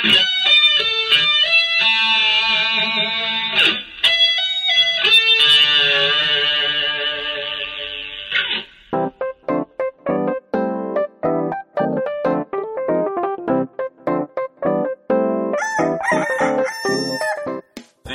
[0.00, 0.14] 全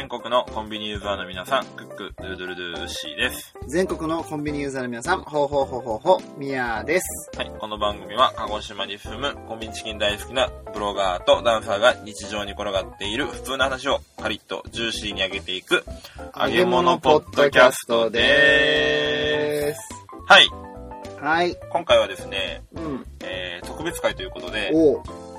[0.08, 3.54] 国のコンビニユーザーの皆さん、クック、ドゥードゥルドゥーシーです。
[3.68, 7.30] 全国のコンビニユーザーの皆さん、ほうほうほうほうほう、みやです。
[7.38, 15.86] はい、この番組は鹿児島に住むコンビニチキン大好きなブロガーとダンサーが日常に転がっている普通の話をカリッとジューシーに上げていく
[16.40, 19.80] 揚げ物ポッドキャストでーす。
[19.88, 19.94] す。
[20.26, 20.64] はい、
[21.22, 21.56] はい。
[21.70, 23.06] 今回はですね、うん。
[23.22, 24.74] えー、特別会ということで。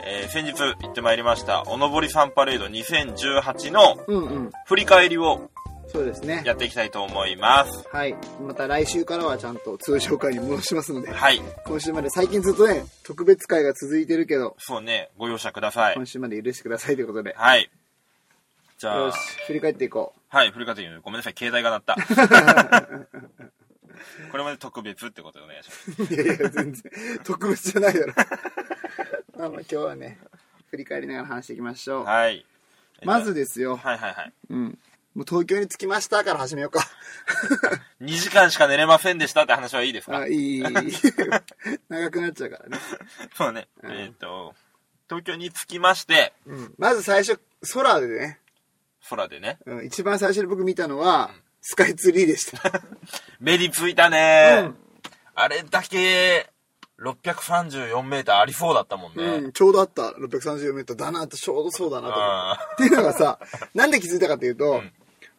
[0.06, 3.96] えー、先日行ってまいりました、おのぼりさんパレード2018の。
[4.66, 5.50] 振り返りを
[5.94, 6.42] そうですね。
[6.44, 7.88] やっていきたいと思います。
[7.88, 8.16] はい。
[8.44, 16.04] また来週からはちゃんと通常会に戻しますので、はい、今週まで最近ずっとね、特別会が続いてるけど、そうね、ご容赦ください今。
[16.04, 17.32] 週まで許してくださいということで。
[17.38, 17.70] はい。
[18.76, 21.94] じゃあよし、、振り返っていこはい、振り返ってみるごめんなさい、携帯が鳴った。
[24.32, 26.02] これまで特別ってことでお願いします。
[26.02, 26.06] う。
[26.12, 26.92] いやいや、全然、
[27.22, 28.12] 特別じゃないだろ。
[29.38, 30.18] まあまあ今日はね、
[30.70, 32.04] 振り返りながら話していきましょう。
[32.04, 32.44] はい。
[33.04, 34.32] まずですよ、はいはいはい。
[34.50, 34.76] うん。
[35.14, 36.80] もう東京に着きましたから始めようか。
[38.02, 40.18] 2時間しか寝れませんでしたって話はいいですか？
[40.18, 40.62] あ、いい、いい。
[41.88, 42.78] 長くなっちゃうからね。
[43.36, 43.68] そうね。
[43.82, 44.54] うんえっ、と、
[45.08, 46.74] 東京に着きまして、うん。
[46.78, 47.40] まず最初、
[47.72, 48.40] 空でね、
[49.08, 52.82] 空でね、うん、一番最初に僕見たのは、スカイツリーでした。
[53.38, 54.76] 目についたね、うん
[55.36, 56.48] あれだけ、
[57.00, 59.24] 634メーターありそうだったもんね。
[59.24, 60.02] うん、ちょうどあった。
[60.10, 62.62] 630メートルだなって、ちょうどそうだなと思って。
[62.62, 63.40] あっていうのがさ、
[63.74, 64.92] なんで気づいたかっていうと、ん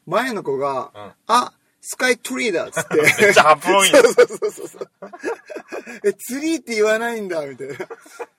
[0.06, 2.96] 前の子が、うんあ、スカイツリーだっつって。
[2.96, 4.90] めっちゃハップ多いねそうそうそうそう。
[6.04, 7.76] え、ツリーって言わないんだ、みたいな。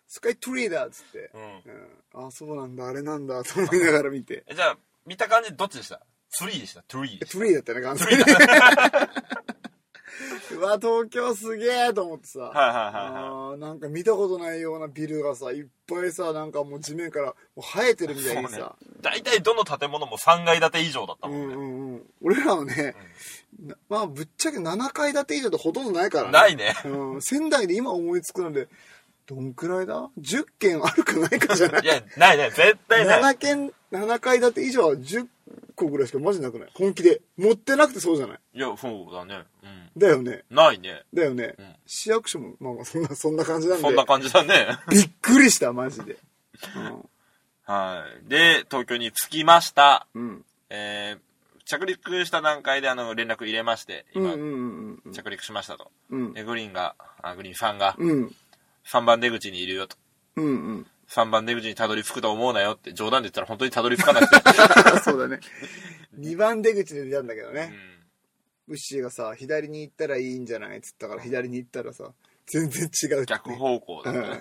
[0.09, 1.31] スカイツリーだっつって。
[1.35, 4.45] ーうんうん、あ、そうなんだ、あれなんだ、と思いながら見て。
[4.49, 6.01] えじゃあ、見た感じどっちでした？
[6.31, 6.83] ツリーでした？
[6.83, 8.25] トゥリーえでしツリーだったね、完全に。
[10.57, 12.51] うわ、東京すげえと思ってさ。
[12.53, 12.59] た。
[12.59, 18.75] はいはいはいなんか見たことないようなビルがさ、いっぱいさ、なんかもう地面からもう生えてるみたいにさ。。
[19.01, 21.55] 大体どの建物も3階建て以上だったもんね。
[21.55, 22.03] うんうんうん。
[22.23, 22.95] 俺らはね、
[23.65, 26.33] なまあぶっちゃけ7階建て以上ってほとんどないからね。
[26.33, 26.75] ないね。
[26.85, 27.23] うん。
[27.23, 28.69] 仙台で今思いつくので、
[29.27, 31.83] どんくらいだ ?10 軒あるかないかじゃない？
[31.83, 33.23] いや、ないない、絶対ない。
[33.35, 35.27] 7軒、7階建て以上は10
[35.75, 36.71] 個ぐらいしかマジなくない？
[36.75, 37.21] 本気で。
[37.37, 38.39] 持ってなくてそうじゃない？
[38.55, 39.45] いや、そうだね。
[39.63, 39.91] うん。
[40.01, 40.45] だよね。
[40.51, 41.03] ないね。
[41.15, 41.47] だよね。
[41.47, 43.83] ん市役所も、まあまあそんな、 そんな感じなんで。
[43.83, 44.79] そんな感じだね。
[44.91, 46.17] びっくりした、マジで。
[47.65, 48.29] はい。
[48.29, 50.07] で、東京に着きました。
[50.15, 50.23] うん。
[50.23, 50.45] うん。
[50.71, 54.53] えー、着陸した段階であの、連絡入れまして、今、うんうんう
[54.93, 55.13] んうん。
[55.13, 55.91] 着陸しましたと。
[56.11, 56.33] うん。
[56.33, 58.35] で、グリーンが、あ、グリーンさんが、うん。
[58.87, 59.97] 3番出口にいるよと。
[60.37, 60.87] うんうん。
[61.09, 64.51] 3番出口にたどり着くと思うなよって冗談で言ったら本当にたどり着かなくて。
[65.05, 65.41] そうだね。
[66.19, 67.73] 2番出口で出たんだけどね。
[68.69, 68.73] うん。
[68.73, 72.11] ウッシーがさ、左に行ったらいいんじゃないっつったから、左に行ったらさ、
[72.47, 74.41] 全然違うってね、逆方向だったね。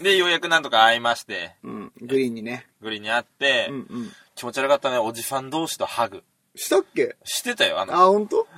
[0.00, 1.92] で、ようやくなんとか会いまして、うん。
[2.00, 2.66] グリーンにね。
[2.80, 4.12] グリーンに会って、うんうん。
[4.34, 6.24] 気持ち悪かったね、おじさん同士とハグ。
[6.56, 7.16] したっけ？
[7.24, 8.48] してたよ、あの、あ、ほんと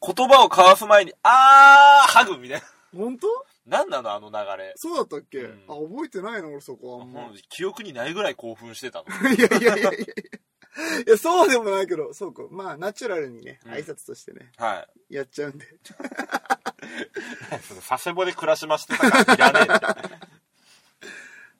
[0.00, 2.66] 言葉を交わす前に、あー、ハグみたいな。
[2.96, 3.18] ほん
[3.68, 4.72] となんなの、あの流れ。
[4.76, 7.22] そうだったっけ、うんあ、覚えてないの俺そこあんま。
[7.22, 9.30] もう記憶にないぐらい興奮してたの。
[9.30, 10.06] いやいやいやいやい
[11.06, 11.16] や。
[11.18, 12.42] そうでもないけど、そうか。
[12.50, 15.14] まあ、ナチュラルにね、うん挨拶としてね、はい。
[15.14, 15.66] やっちゃうんで。
[17.88, 20.28] 佐世保で暮らしましてたからいらねえ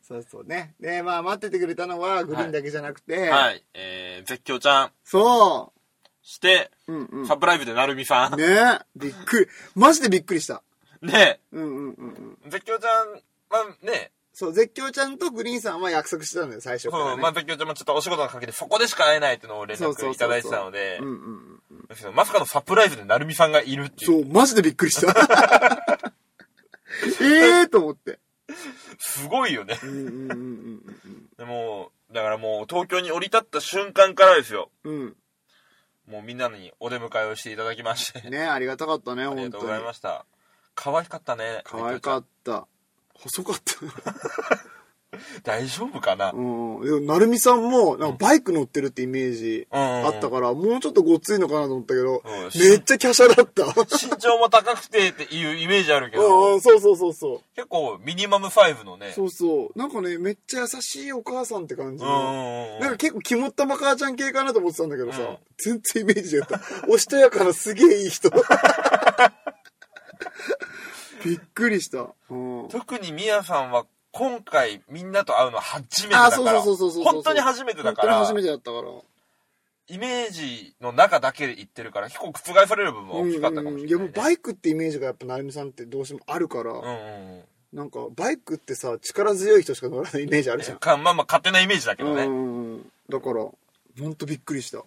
[0.02, 0.74] そうそうね。
[0.80, 3.36] で、まあ、待っててくれたのは、グリーンだけじゃなくて、な。
[3.36, 3.62] はい。
[3.74, 5.74] えー、絶叫ちゃんそ
[6.22, 6.94] して、う。
[6.94, 7.26] うんうん。
[7.26, 8.38] サプライズでなるみさん。
[8.38, 9.46] ねびっくり。
[9.74, 10.62] マジでびっくりした。
[11.02, 12.50] ねうんうんうんうん。
[12.50, 13.12] 絶叫ちゃん
[13.50, 17.10] はね、そう、絶叫ちゃんとグリーンさんは約束してたんだよ、最初から、ね。
[17.10, 24.22] そう、まあ絶叫ちゃんもちょっとお仕事がかけてそこでしか会えないっていうのを連絡いただいてたのでうん、うんうんまさかのサプライズでなるみさんがいるっていう。
[24.22, 25.10] そう、マジでびっくりした。
[27.20, 27.24] え
[27.60, 28.18] えーと思って。
[28.98, 29.78] すごいよね。
[29.82, 30.34] うんうんうんう
[31.08, 34.70] んでも、だからもう東京に降り立った瞬間からですよ。
[34.84, 35.16] うん。
[36.06, 38.20] もうみんなにお出迎えをしていただきまして。
[38.24, 38.32] うん。
[38.32, 39.46] ねありがたかったね、あ本当に。
[39.46, 40.26] りがとうございました。
[40.80, 41.62] 可愛かったね。
[41.64, 42.68] 可愛かった。
[43.14, 43.74] 細かった。
[45.42, 46.30] 大丈夫かな？
[46.32, 46.84] うん。
[46.84, 53.64] でも、なるみさんも、なんかバイク乗ってるってイメージあったから、もうちょっとごっついのかなと思ったけど、うんめっちゃ華奢だった。
[53.66, 57.40] 身長も高くてっていうイメージあるけうんうど、ん、そうそうそうそう。
[57.56, 59.12] 結構ミニマム5のね。
[59.16, 59.78] そうそう。
[59.78, 62.74] なんかね、めっちゃ優しいお母さんって感じうんうんの。
[62.74, 66.60] うんなんか結構肝っ玉母ちゃん系かなと思ってたんだけどさ、うん全然イメージ違った。
[66.86, 68.30] おしとやかなすげえいい人。
[71.24, 72.08] びっくりした。
[72.30, 72.68] うん。
[72.68, 77.14] 特にミヤさんは今回みんなと会うの初めてだあ、から、そうそうそうそうそう。
[77.14, 78.82] 本当に初めてだか本当にら、初めてだったから。
[79.90, 86.88] イメージの中だけで言ってるから、結構覆される部分も大きかったかもしれない、ねいやもうバイクってイメージがやっぱ成美さんってどうしてもあるから、うんうんう
[87.38, 87.42] ん。
[87.72, 92.24] なんかバイクってさ力強い人しか乗らない イメージあるじゃん、かまあまあ勝手なイメージだけどね。
[92.24, 93.54] うんうんうんだからほ
[94.00, 94.84] んとびっくりした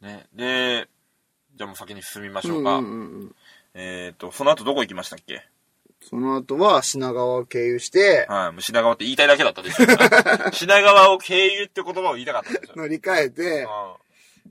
[0.00, 0.26] ね。
[0.32, 0.88] で、
[1.54, 2.76] じゃあもう先に進みましょうか。
[2.76, 3.36] うんうんうんうん
[3.74, 5.46] えっ、と、その後どこ行きましたっけ？
[6.08, 9.86] その後は品川を経由してはい、もう品川って言いたいだけだったでしょ。
[10.52, 12.72] 品川を経由って言葉を言いたかったでしょ。
[12.76, 13.66] 乗り換えてうん。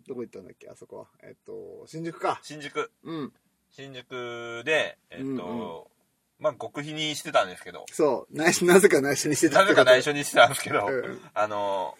[0.07, 1.05] どこ行ったんだっけあそこは。
[1.23, 2.39] えっと新宿か。
[2.41, 2.91] 新宿。
[3.03, 3.33] うん。
[3.69, 5.83] 新宿で、えっ、と、うんうん。
[6.39, 8.35] まあ極秘にしてたんですけど、そう。
[8.35, 11.21] 内緒 なぜか内緒にしてたなぜか内緒緒にしてたんですけど、うん。
[11.33, 11.95] あの、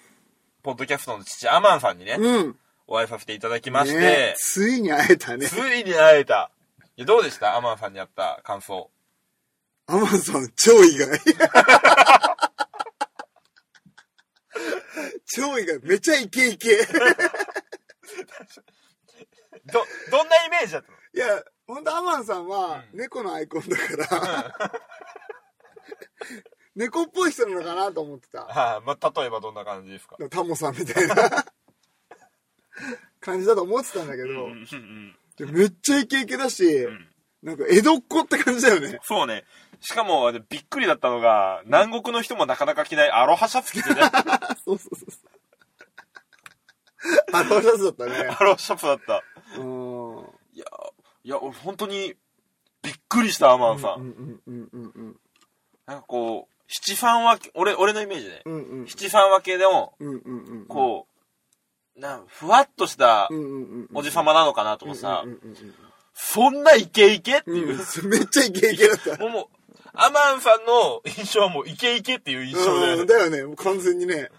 [0.63, 2.59] ポッドキャストの父、アマンさんにね、うん。
[2.88, 5.47] お会いさせていただきまして、ねついに会えたね。
[5.47, 6.51] ついに会えた。
[6.97, 7.56] いやどうでした？
[7.56, 8.89] アマンさんに会った感想。
[9.91, 11.19] アマンさん超意外。
[15.25, 15.79] 超意外。
[15.83, 16.77] めちゃイケイケ。
[19.65, 20.97] ど、どんなイメージだったの？
[21.13, 22.99] いや、ほんとアマンさんはうん。
[22.99, 23.77] 猫のアイコンだ
[24.07, 24.15] か
[24.61, 24.71] ら、
[26.75, 28.45] 猫っぽい人なのかなと思ってた。
[28.45, 30.15] はい、まあ、例えばどんな感じですか？
[30.29, 31.15] タモさんみたいな。
[33.19, 34.67] 感じだと思ってたんだけど、うんうん
[35.51, 37.09] めっちゃイケイケだし、ん。
[37.41, 38.99] なんか江戸っ子って感じだよね。
[39.03, 39.44] そうね。
[39.81, 44.01] しかも、びっくりだったのが、南国の人もなかなか着ないアロハシャツ着てね。
[44.63, 45.22] そうそうそうそう。
[47.33, 48.36] あのシャツだったね。
[48.39, 49.24] アロハシャツだった。
[49.57, 50.19] うん。
[50.54, 50.66] いや、
[51.24, 52.16] いや、俺本当に、
[52.83, 54.01] びっくりした、アマンさん。
[54.01, 55.19] うんうんうんうんうん
[55.88, 58.44] なんかこう、七三分け、俺、俺のイメージね。
[58.45, 61.07] うんうん七三分けでも、うんうんうんこ
[61.98, 63.30] う、なんふわっとした
[63.94, 65.25] おじさまなのかなと思ってさ
[66.13, 68.07] そんなイケイケってうんいうう。
[68.07, 69.18] んめっちゃイケイケだった。
[69.93, 74.29] アマンさんの印象はもうイケイケっていう印象で、うんだよね、完全にね。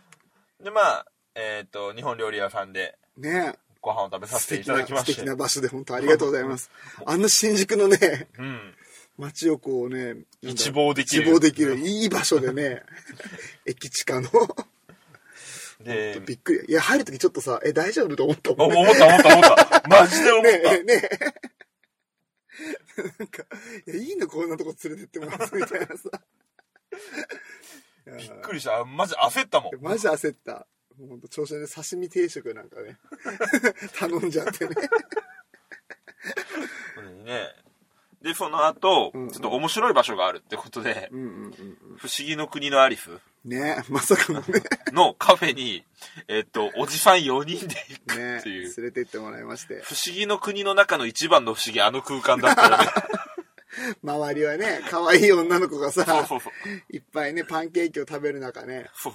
[0.62, 5.14] で、まあ、えっ、と、日本料理屋さんでねご飯を食べさせていただきまして。
[5.14, 6.70] 敵な場所で本当ありがとうございます。
[7.04, 8.74] あんな新宿のね、うん。
[9.18, 12.82] 街をこうね、一望できる一望できる、いい場所でね、
[13.66, 14.30] 駅地下の。
[15.80, 16.60] で、びっくり。
[16.68, 18.14] いや、入るときちょっとさ、え、大丈夫？
[18.16, 18.82] と思ったあもんね。
[18.82, 19.88] 思った思った思った。
[19.88, 20.50] マジで思った。
[20.50, 21.10] ねえ、ねえ。
[23.18, 23.44] なんか、
[23.86, 26.10] いや、いいのこんなとこ連れてってもらってみたいなさ。
[28.18, 28.84] びっくりした。
[28.84, 29.72] マジ焦ったもん。
[29.80, 30.66] マジ焦った。
[30.98, 32.98] もうほんと、調子で刺身定食なんかね、
[33.98, 34.74] 頼んじゃってね。
[36.98, 37.48] うんね。
[38.22, 41.52] で、その後、うんちょっと面白い場所があるってことで、うんうんうん
[41.96, 43.14] 不思議の国のアリスう
[43.48, 43.50] ん。
[43.50, 44.46] ねえ、まさかのね、
[44.92, 45.84] のカフェに、
[46.28, 48.74] えっと、おじさん4人で行くねっていう。
[48.76, 49.82] 連れて行ってもらいまして。
[49.82, 52.86] 不思議の国の中の一番の不思議、あの空間だったよね。
[54.02, 56.52] 周りはね、可愛い女の子がさ、そうそうそう。
[56.94, 59.14] いっぱいね、パンケーキを食べる中ね、そう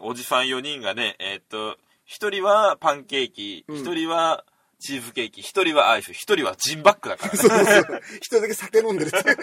[0.00, 4.44] おじさん4人がね、えっと、一人はパンケーキ、うん一人は
[4.78, 7.38] チーズケーキ、一人はアイス、一人はジンバックだからね。
[7.40, 8.02] そうそうそう。
[8.16, 9.36] 一人だけ酒飲んでるって。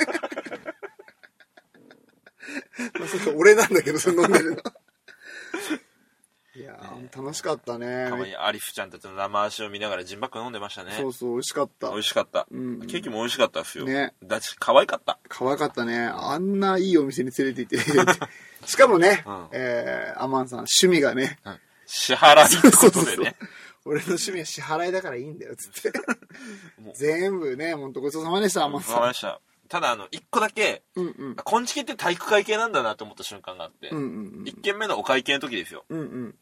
[3.00, 4.57] まあ、それ俺なんだけど、それ飲んでるの。
[6.54, 8.07] いやー、楽しかったね。
[8.10, 10.92] たまにアリフちゃんたちの生足を見ながらジンバック飲んでましたね。
[10.98, 12.00] そうそう、美味しかった美。
[12.00, 12.45] 味しかった。
[12.51, 13.86] うんケーキも美味しかったですよ。
[13.86, 15.18] ねだし、可愛かった。
[15.30, 15.98] 可愛かったね。
[16.00, 18.68] あんないいお店に連れて行って。
[18.68, 21.39] しかもね、うんえー、アマンさん、趣味がね、
[21.86, 23.36] 支払いってことでね。
[23.86, 26.00] 俺の趣味は支払いだからいいんだよ、つって。
[26.94, 29.42] 全部ね、ほんとごちそうさまでした、アマンわかりさました。
[29.70, 31.00] ただ、あの、一個だけ、ん。
[31.00, 31.32] うんうん。
[31.32, 31.36] っ
[31.86, 35.86] て体育会系なんだなと思った瞬間があって、うんうん一軒目のお会計の時ですよ。
[35.90, 36.00] うん。
[36.00, 36.36] うんうん。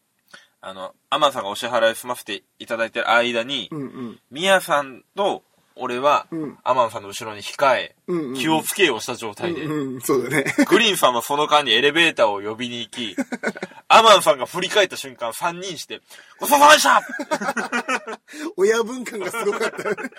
[0.62, 4.20] あの、アマンさんがお支払い済ませていただいてる間に、うんうん。
[4.30, 5.42] ミヤさんと
[5.76, 7.94] 俺は、うんアマンさんの後ろに控え、
[8.36, 9.66] 気をつけようした状態で、
[10.02, 10.44] そうだね。
[10.68, 13.16] グリーンさんはその間にエレベーターを呼びに行き、
[13.88, 16.00] アマンさんが振り返った瞬間3人して、
[16.38, 17.02] ごちそうさまでした
[18.56, 20.10] 親分感がすごかったよね。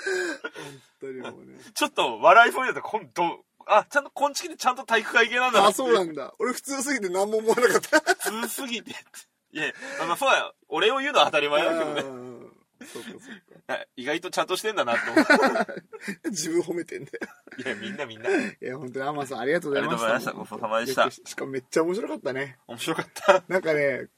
[0.00, 1.58] 本当にもうね。
[1.74, 6.34] ちょっと笑いそうになった今度、あ、ちゃんと、こんちきってちゃんと体育会系なんだなあ、そうなんだ。
[6.38, 8.00] 俺普通すぎて何も思わなかった。
[8.00, 8.90] 普通すぎて。
[9.52, 9.72] いや、
[10.06, 10.54] まあそうだよ。
[10.68, 12.29] 俺を言うのは当たり前だけどね。
[12.80, 13.20] うんそうかそう
[13.68, 15.24] あ意外とちゃんとしてんだなって思う。
[15.24, 15.66] か。
[16.30, 17.18] 自分褒めてんだよ。
[17.58, 18.30] いや、みんなみんな。
[18.30, 20.06] いや、本当にアマンさんありがとうございました。
[20.06, 22.58] ありがとうございましたごちそうさまでしたしかもめっちゃ面白かったね。
[22.66, 23.44] 面白かった。
[23.48, 24.08] なんかね、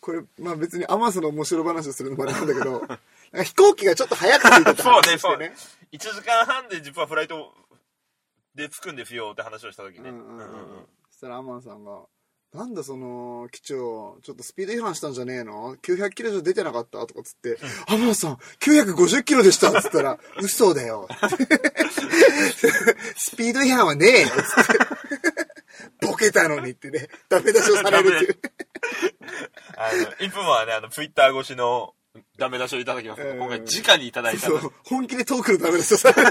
[0.00, 2.98] これ、まあ別にアマンさんの面白話をするのもあれなんだけど、なんか
[3.42, 5.54] 飛行機がちょっと早く着いたってそうね、話してそうね。。
[5.92, 7.54] 1時間半で実はフライト
[8.54, 10.10] で着くんですよって話をした時ね。
[10.10, 12.02] うんうんうんうんそしたらアマンさんが、
[12.54, 17.04] なんだその、機長、ちょっとスピード違反したんじゃねえの ?900 キロ以上出てなかった？
[17.04, 17.58] とかつって、
[17.88, 19.76] アマンさん、950キロでした？
[19.76, 21.08] っつったら、嘘だよ。
[23.16, 24.36] スピード違反はねえよつっ
[25.98, 26.06] て。
[26.06, 28.38] ボケたのにってね、ダメ出しをされるっていう。
[29.76, 31.92] あの、いつもはね、あの、ツイッター越しの
[32.38, 36.22] ダメ出しをいただきます今回直にいただいたのそう、本気でトークのダメ出しをされ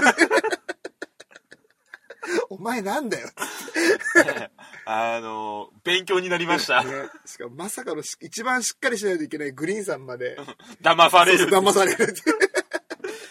[2.50, 3.28] お前なんだよ
[4.86, 6.82] あの、勉強になりました。
[6.84, 10.36] ね、しかもまさかのし一番しっかりしないといけないグリーンさんまで
[10.82, 11.46] 騙される。
[11.46, 12.22] 騙されるって。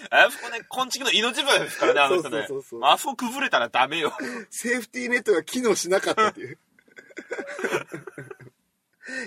[0.10, 2.82] あそこね、昆虫の命分ですからね、あの人ねそうそうそう。
[2.84, 4.14] あそこ崩れたらダメよ。
[4.50, 6.60] セーフティーネットが機能しなかったっていう。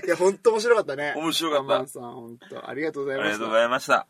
[0.07, 1.15] いや、ほんと面白かったね。
[1.17, 2.69] 面白かったさん、ほんと。
[2.69, 3.31] ありがとうございました。
[3.31, 4.07] ありがとうございました。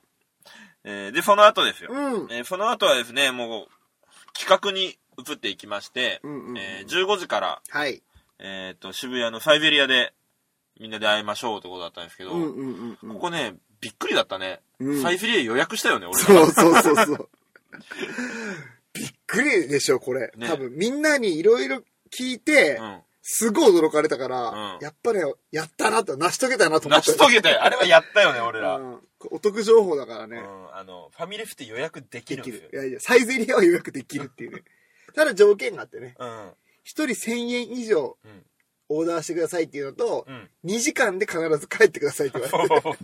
[0.85, 1.91] えーで、その後ですよ。
[1.93, 3.69] うんえーその後はですね、もう、
[4.39, 8.03] 企画に移っていきまして、うんうんうんえー15時から、はい。
[8.39, 10.13] えっ、と、渋谷のサイベリアで、
[10.79, 13.15] みんなで会いましょうってことだったんですけど、うんうんうんうん。
[13.15, 14.61] ここね、びっくりだったね。
[14.79, 17.29] うんサイベリア予約したよね、俺そうそうそうそう。
[18.93, 20.33] びっくりでしょ、これ。
[20.37, 23.01] ね多分、みんなにいろいろ聞いて、うん。
[23.29, 27.13] すごい驚かれたから、うんやっぱね、やったなと、成し遂げたなと思成った。
[27.13, 27.65] し遂げたよ。
[27.65, 28.77] あれはやったよね、俺ら。
[28.77, 28.93] うん。
[28.93, 30.41] うんお得情報だからね。
[30.73, 32.71] あの、ファミレスって予約できるんですよ。。
[32.71, 34.63] るいやいや、サイゼリアは予約できるっていうね。
[35.17, 36.51] ただ条件があってね、うん。
[36.85, 38.45] 一人1000円以上うん。
[38.89, 40.49] オーダーしてくださいっていうのと、うん。
[40.65, 42.99] 2時間で必ず帰ってくださいって言われて。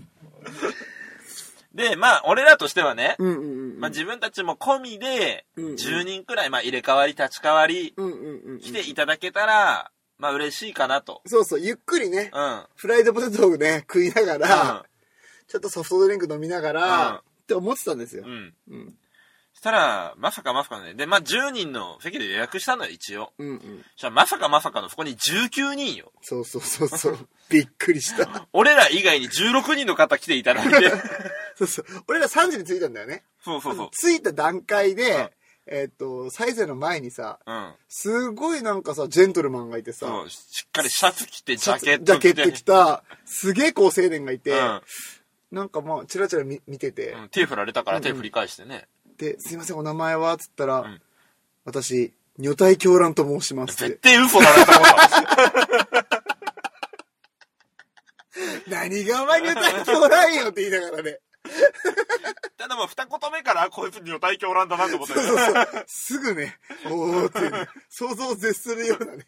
[1.75, 3.81] で、まあ、俺らとしてはね、うんうんうん。
[3.81, 7.95] まあ自分たちも込みで、うんうん10人くらい、まあ入れ替わり立ち替わり。
[8.61, 11.23] 来ていただけたら、まあ嬉しいかなと。
[11.27, 12.67] そうそう、ゆっくりね、うん。
[12.77, 14.93] フライドポテトをね、食いながら、うん
[15.49, 18.31] ちょっとソフトドリンク飲みながら、うんって思ってたんですよう。
[18.31, 18.55] ん。
[18.71, 18.99] うん。
[19.63, 20.95] そしたら、まさかまさかね。
[20.95, 23.33] で、まあ10人の席で予約したのよ、一応。
[23.39, 23.61] うんうん。
[23.93, 26.11] そしたらまさかまさかのそこに19人よ。
[26.21, 27.29] そうそうそうそう。
[27.49, 28.49] びっくりした。
[28.53, 30.91] 俺ら以外に16人の方来ていただいて。
[31.57, 31.85] そうそう。
[32.09, 33.23] 俺ら3時に着いたんだよね。
[33.45, 33.91] そうそうそう。
[33.93, 35.31] 着いた段階で、うん
[35.67, 37.75] えっ、と、サイゼの前にさ、うん。
[37.89, 42.31] すごいなんかさ、ジェントルマンがいてさ、そう、しっかりシャツ着て、ジャケッジト着て。
[42.31, 44.83] ャケット着た、すげえ高青年がいて、うん
[45.53, 47.29] なんかまあ、チラチラ見見てて、うん。
[47.29, 48.89] 手振られたから手振り返してね。
[49.17, 51.01] で、すいません、お名前はつったら、ん
[51.65, 53.89] 私、女体狂乱と申しますって。
[53.89, 56.23] 絶対嘘だなと思った。
[58.69, 61.21] 何がお前女体狂乱よって言いながらね。
[62.57, 65.85] ただもう二言目から、こいつ女体狂乱だなと思ったよそうそう。
[65.87, 69.27] すぐね、おーっていうね、想像を絶するようなね。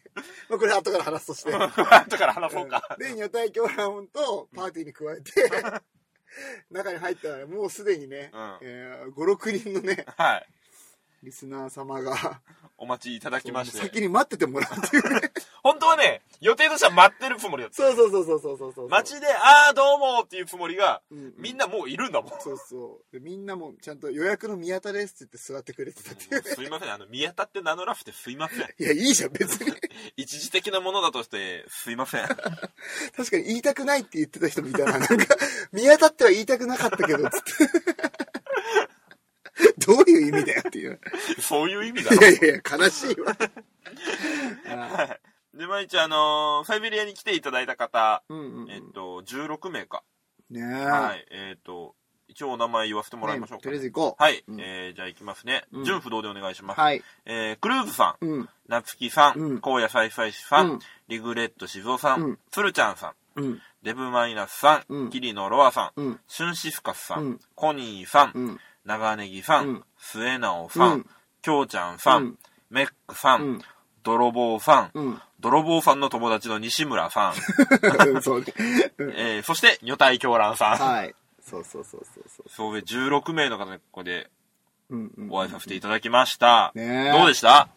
[0.49, 1.53] まあこれ後から話すとして。
[1.53, 2.95] 後から話そうか。
[2.97, 5.51] で、女体狂乱とパーティーに加えて、
[6.71, 10.47] 中に入ったらもうすでにね、うんえー5、6人のね、はい。
[11.25, 12.41] リスナー様が、
[12.77, 13.79] お待ちいただきまして。
[13.79, 15.31] 先に待っててもらうっていうね。
[15.63, 17.77] 本当はね、予定としては待ってるつもりだった。
[17.77, 18.89] そうそうそうそうそうそうそう。
[18.89, 22.31] 街で、あーどうもっていうつもりが、うんみんなもういるんだもん。
[22.39, 23.13] そうそう。
[23.13, 26.49] で、みんなもちゃんと予約の宮田ですって言って座ってくれてたっていうね。
[26.49, 28.59] すいません、あの、宮田って名乗らせてすいません。
[28.59, 29.73] いや、いいじゃん、別に。
[30.17, 32.27] 一時的なものだとして、すいません。
[32.27, 34.99] 確かに言いたくないって言ってた人もいたな。
[34.99, 35.35] なんか、
[35.71, 38.14] 宮田っては言いたくなかったけど、つって。
[39.85, 40.99] どういう意味だよっていう。
[41.39, 42.17] そういう意味だろ。
[42.17, 43.33] いやいやいや、悲しいわ。
[45.53, 48.71] で、まあ一応あのーサイベリアに来ていただいた方、うんうんうん。
[48.71, 50.03] えっと、16名か。
[50.49, 50.63] ねえ。
[50.85, 51.25] はい。
[51.31, 51.95] えっと、
[52.27, 54.23] 一応お名前言わせてもらいましょうか、ねとりあえず行こう。
[54.23, 54.43] はい。
[54.47, 55.63] うんえー、じゃあ行きますね。
[55.71, 56.79] うん順不動でお願いします。
[56.81, 57.01] はい。
[57.25, 58.49] えー、クルーズさん、うん。
[58.67, 63.61] なつきさん、うん荒野サイサイさん、うんリグレット静雄さん、うんつるちゃんさん、うん。
[63.83, 66.19] デブマイナスさん、うんキリノロアさん、うん。
[66.27, 68.59] シュンシスカスさん、うんコニーさん、うん。
[68.85, 71.05] 長ネギさん、うん末直さん、うん
[71.67, 72.39] ちゃんさん、うん
[72.69, 73.61] メックさん、うん
[74.03, 75.21] 泥棒さん、うん。
[75.39, 78.45] 泥棒さんの友達の西村さ ん、そう
[78.99, 80.77] えー、そして女体狂乱さん。
[80.77, 81.15] はい。
[81.41, 82.49] そうそうそうそうそう。
[82.49, 84.29] そうで16名の方にここで。
[85.31, 86.71] お会いさせていただきました。
[86.75, 87.67] ねえどうでした？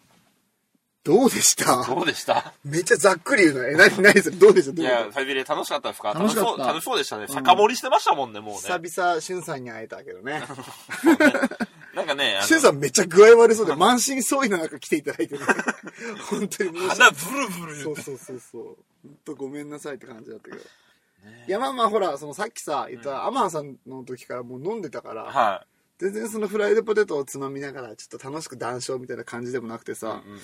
[1.09, 1.85] どうでした？
[1.87, 2.53] どうでした？
[2.65, 3.65] めっちゃざっくり言うの。
[3.67, 4.37] え、何、何それ？
[4.37, 4.73] どうでした？
[4.73, 5.12] どいうや、でした？
[5.15, 6.12] サイベリア楽しかったですか？
[6.12, 7.25] 楽しかったそう楽しそうでしたね。
[7.25, 8.61] ん酒盛りしてましたもんね、もうね。
[8.61, 10.43] 久々、しゅんさんに会えたけどね。
[11.97, 15.45] なんかね、しゅんさんめっちゃ具合悪そうで、満身創痍の中来ていただいてね。
[16.31, 17.83] 本当に鼻ブルブル。
[17.83, 18.62] そうそうそうそう。
[19.03, 20.59] 本当ごめんなさいって感じだったけど。
[20.59, 25.65] いや、まあまあほら、そのさっきさ、言ったアマンさんの時からもう飲んでたから、は
[25.99, 29.95] 全然そのフライドポテトをつまみながら、ちょっと楽しく談笑みたいな感じでもなくてい。
[29.95, 30.40] さ、うんうん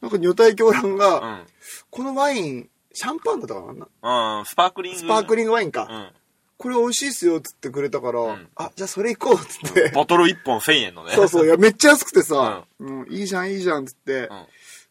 [0.00, 1.46] なんか女体狂乱が、うん。
[1.90, 3.72] このワイン、シャンパンだったかな？
[3.72, 4.38] うん。
[4.40, 4.98] うん、スパークリング。
[4.98, 5.86] スパークリングワインか。
[5.90, 6.08] うん。
[6.56, 9.90] これ美味しいっすよっつってくれたから、んあ、じゃあそれ行こうっつって。
[9.92, 11.12] ボトル1本1000円のね。
[11.12, 14.28] そうそう、いや、めっちゃ安くてさ、うん、いいじゃん、いいじゃんっつって、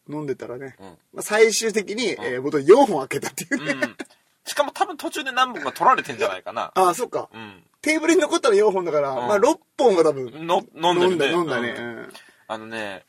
[0.08, 0.86] 飲んでたらね、うん。
[0.86, 3.72] まあ、最終的に、えーボトル4本開けたっていうね。
[3.72, 3.82] うん。
[3.82, 3.96] うん。
[4.44, 6.70] しかも多分途中で何本か取られてんじゃないかな。
[6.74, 7.30] ああ、そっか。
[7.32, 7.62] うん。
[7.84, 11.38] テーブルに残ったの4本だから、んまあ6本が多分、の、飲んでるね。
[11.38, 11.74] 飲んだね。
[11.78, 12.12] ううんん
[12.48, 13.04] あのね、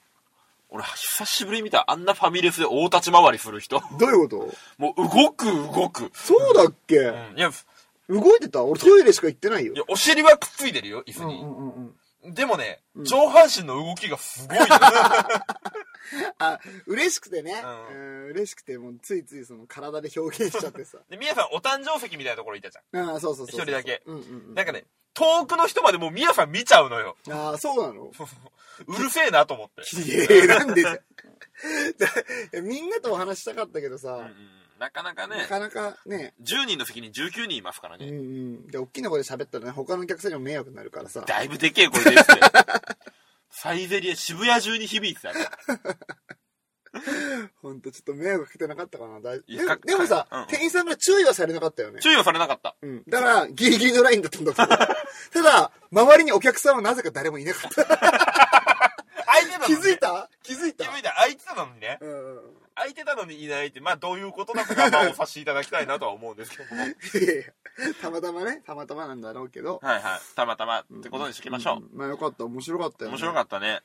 [0.69, 1.89] 俺、久しぶりに見た。
[1.89, 3.81] あんなファミレスで大立ち回りする人。
[3.99, 4.53] どういうこと？
[4.77, 6.11] もう、動く、動く。
[6.13, 7.37] そうだっけ、うん。
[7.37, 7.51] いや、
[8.09, 8.63] 動いてた？
[8.63, 9.77] 俺トイレしか行ってないよい。
[9.77, 11.35] や、お尻はくっついてるよ、椅子に。
[11.35, 11.95] うんうんうんうん。
[12.33, 14.65] でもね、上半身の動きがすごいの。
[16.39, 17.63] あ、嬉しくてね。
[17.63, 20.99] ううん、嬉しくて、もうついついその体で表現しちゃってさ。
[21.09, 23.09] で、みやさんお誕生席みたいなところいたじゃん。
[23.09, 23.61] ああ、そうそうそうそう。
[23.61, 24.53] 一人だけうんうんうん。
[24.53, 27.17] なんかね、遠くの人までもうみやさん見ちゃうのよ。
[27.29, 28.11] ああ、そうなの？
[28.87, 30.01] うるせえなと思って。
[30.01, 31.01] いやなんでだよ
[32.53, 38.11] だみんなとお話したかったけどさ、うんうんなかなかねな、かなかね、10人の席に19人いますからうんうね。
[38.11, 38.67] ん。
[38.67, 41.21] で、大きな声で喋ったらね、他のお客さんにも迷惑になるからさ。
[41.21, 42.41] だいぶでけえ声ですって。
[43.51, 45.49] サイゼリア渋谷中に響いてたよ。
[47.61, 49.21] ほんと、ちょっと迷惑かけてなかったかな。
[49.21, 52.01] 大でもいやかでもさ、うんうん店員さんが注意はされなかったよね。
[52.01, 52.75] 注意はされなかった。
[52.81, 53.03] うん。
[53.07, 54.77] だから、ギリギリのラインだったんだと思う。
[55.33, 57.85] ただ、周りにお客さんはなぜか誰もいなかった。
[59.65, 60.29] 気づいた？
[60.43, 60.85] 気づいた？
[60.85, 61.13] 気づいた。
[61.13, 61.97] 空いてたのにね。
[62.01, 62.41] うん。
[62.75, 66.83] 空いてたのにいないって、まあどういうことなのかまあお察しいただきたいなとは思うんですけども。
[68.01, 69.79] たまたまね、たまたまなんだろうけど。
[69.81, 70.01] はい。
[70.35, 73.07] たまたまってことにしときましょんまあよかった、面白かったう。
[73.07, 73.11] よ、ね。
[73.13, 73.81] 面白かったね。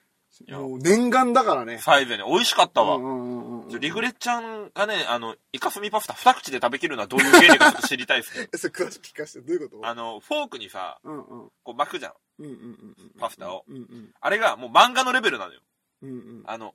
[0.48, 1.78] もう念願だからね。
[1.78, 2.96] サイゼね、美味しかったわ。
[2.96, 3.80] うんうんうんうん。
[3.80, 8.48] リグレッちゃんがね、あの、イカスミパスタ二口で食べきるのはどういう原理かちょっと知りたいですけど。
[8.54, 9.86] え、それ詳しく聞かせて、どういうこと？
[9.86, 11.50] あの、フォークにさ、うんうん。
[11.64, 12.12] こう巻くじゃん。
[12.38, 13.10] うんうんうんうん。
[13.18, 14.14] パスタをうんうん。
[14.20, 15.60] あれがもう漫画のレベルなのよ。
[16.02, 16.42] うんうん。
[16.46, 16.74] あの、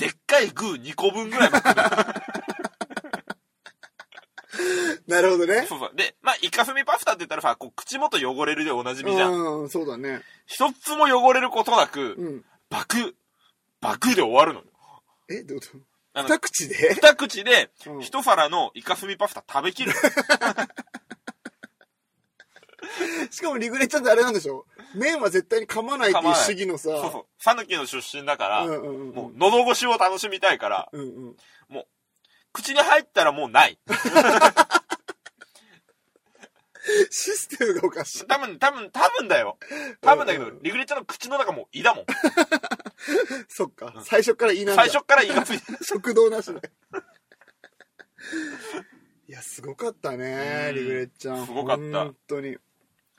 [0.00, 1.88] でっかいグー2個分ぐらい巻くのよ
[5.06, 5.66] なるほどね。
[5.68, 5.92] そうそう。
[5.94, 9.32] で、まあ、イカスミパスタって言ったらさ、こう、口元汚れるでおなじみじゃん。
[9.62, 10.22] うん、そうだね。
[10.46, 12.44] 一つも汚れることなく、うん。
[12.70, 13.14] バク、
[13.80, 14.66] バクで終わるのよ。
[15.28, 15.66] え、どういうこ
[16.14, 16.22] と？
[16.22, 16.94] 二口で？
[16.94, 19.92] 二口でうん、一皿のイカスミパスタ食べきる。
[23.32, 24.66] しかもリグレちゃんってあれなんでしょ？
[24.94, 26.88] 麺は絶対に噛まないっていう主義のさ。
[26.90, 27.26] そうそう。
[27.42, 29.14] さぬきの出身だから、うんうんうん。
[29.14, 31.36] もう、喉越しを楽しみたいから、うんうん。
[32.52, 33.78] 口に入ったらもうない。
[37.10, 38.26] システムがおかしい。
[38.26, 39.58] 多分、多分、多分だよ。
[40.00, 42.06] 多分だけどうんうん、リグレッチャーの口の中もう胃だもん。
[43.48, 43.94] そっか。
[44.04, 44.82] 最初からいいなんだ。
[44.82, 45.78] 最初から胃がついてる。
[45.82, 46.60] 食堂なしで。
[49.28, 51.46] いや、すごかったねう、んリグレッちゃん。
[51.46, 52.56] すごかった本当に。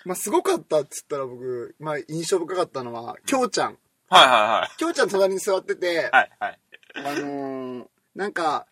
[0.05, 3.77] まあ、すごかったっつったら僕、まあ、印象深かったのは、きょうちゃん。
[4.09, 6.09] はいはきょうちゃん隣に座ってて、いはい。
[6.11, 6.59] はいはい。
[6.95, 7.85] あのー、
[8.15, 8.67] なんか、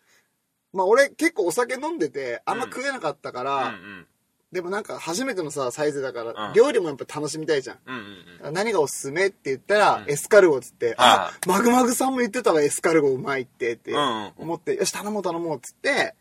[0.72, 4.06] まあ、俺結構お酒飲んでて、あんま食えなかったから、うんうん。
[4.52, 7.78] でもなんか初めてのさ、サイズだから、うん料理もやっぱ楽しみたいじゃん。
[7.86, 7.98] うんう
[8.44, 8.52] んうん。
[8.52, 16.14] 何がおすすめって言ったら、うんエスカルゴっつって、あは、マグマグさんも言ってたわ、エスカルゴうまいってってうんうん思って、よし、頼もう頼もうっつって、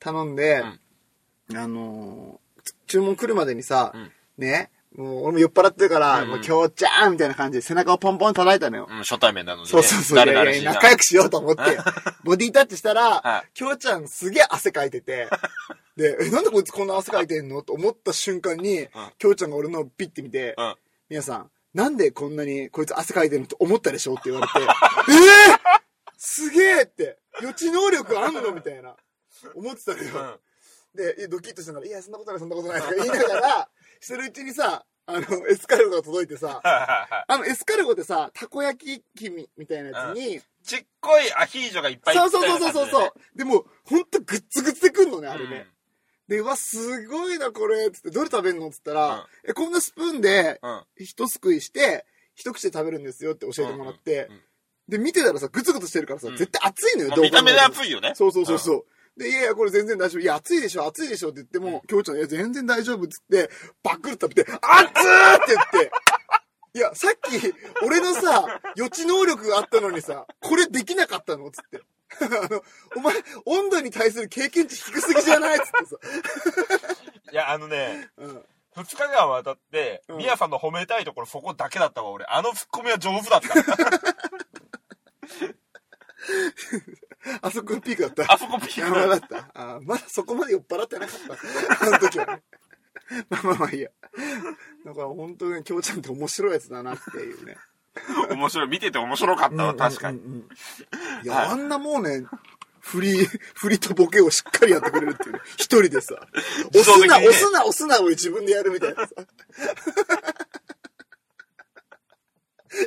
[0.00, 0.62] 頼んで、
[1.54, 2.40] あのー
[2.86, 8.88] 注文来るまでにさ、うんね、もう俺も酔っ払ってるから、うんうんもう今日ちゃーみたいな感じで背中をポンポン叩いたのよ。
[8.90, 9.70] うん、初対面なのにね。
[9.70, 10.26] そうそうそう。
[10.64, 11.62] 仲良くしようと思って、
[12.24, 15.28] ボディタッチしたら、はきょうちゃんすげえ汗かいてて、
[15.96, 20.74] で、え、なんでこいつこんな汗かいてんのと思った瞬間に、きょうちゃんが俺のピッて見て、うん。
[21.08, 25.58] 皆さん、なんでこんなにこいつ汗かいてるのと思ったでしょって言われて、 えー、
[26.16, 28.96] すげえって、予知能力あんのみたいな、
[29.54, 30.08] 思ってたのよ。
[30.14, 30.96] うん。
[30.96, 33.68] で、えドキッとしたから、いや、そんなことない、そんなことないとか言いながら、
[34.00, 36.60] してるうちにさ、あの、 エスカルゴが届いてさ。
[36.62, 43.12] あの、エスカルゴってさ、たこ焼き器みみたいなやつに、ちっこいアヒージョがいっぱいそうそうそうそうそうそう。
[43.36, 45.66] でも、ほんとグッツグツでくんのね、ああれね。
[46.28, 50.60] で、うわ、すごいな、これ、つって、どれ食べんのつったら、うんえ、こんなスプーンで。
[50.96, 54.30] 一すくいして、一口で食べるんですよって教えてもらって、
[54.88, 58.12] で、見てたらさ、グツグツしてるからさ、うん絶対熱いのよ、まあどう考えても見た目で熱いよね。
[58.14, 58.84] そうそうそうそう。
[59.20, 60.22] で、いやいや、これ全然大丈夫。
[60.22, 63.50] いや、熱いでしょ、熱いでしょって言っても、きょうちゃん、いや、全然大丈夫っつって、
[63.82, 64.66] バックル食べて、熱ーって
[65.48, 65.90] 言って、
[66.72, 67.52] いや、さっき、
[67.84, 71.82] 俺のさ、予知能力があったのにさ、これできなかったのつって。
[72.22, 72.62] あの、
[72.96, 75.78] お前、温度に対する経験値低すぎじゃないつってさ。
[77.32, 78.44] いや、あのね、 うん。
[78.76, 82.24] 二日間渡って、うんミヤさんの褒めたいところそこだけだったわ、俺。
[82.26, 83.48] あのツッコミは上手だった。
[87.42, 88.32] あそこがピークだった。
[88.32, 89.50] あそこピークだっ山だった。
[89.54, 91.86] あまだそこまで酔っ払ってなかった。
[91.86, 92.42] あの時はね。
[93.28, 93.90] まあまあまあいいや。
[94.84, 97.56] だから本当に、きょうちゃんって面白いやつだなっていうね。
[98.28, 98.34] た。
[98.34, 98.68] 面白い。
[98.68, 100.18] 見てて面白かったわ、確かに。
[100.18, 101.24] うんうんうん。
[101.24, 102.24] いや、あんなもうね、
[102.80, 105.40] 振り、振りとボケをしっかりやってくれるっていうね。
[105.56, 106.14] 一人でさ。
[106.74, 109.14] 押すな、押すな、押すなを自分でやるみたいなさ。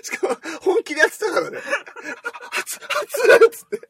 [0.02, 1.58] しかも、本気でやってたからね。
[1.58, 1.64] は
[2.66, 3.82] つ、はつらっつって。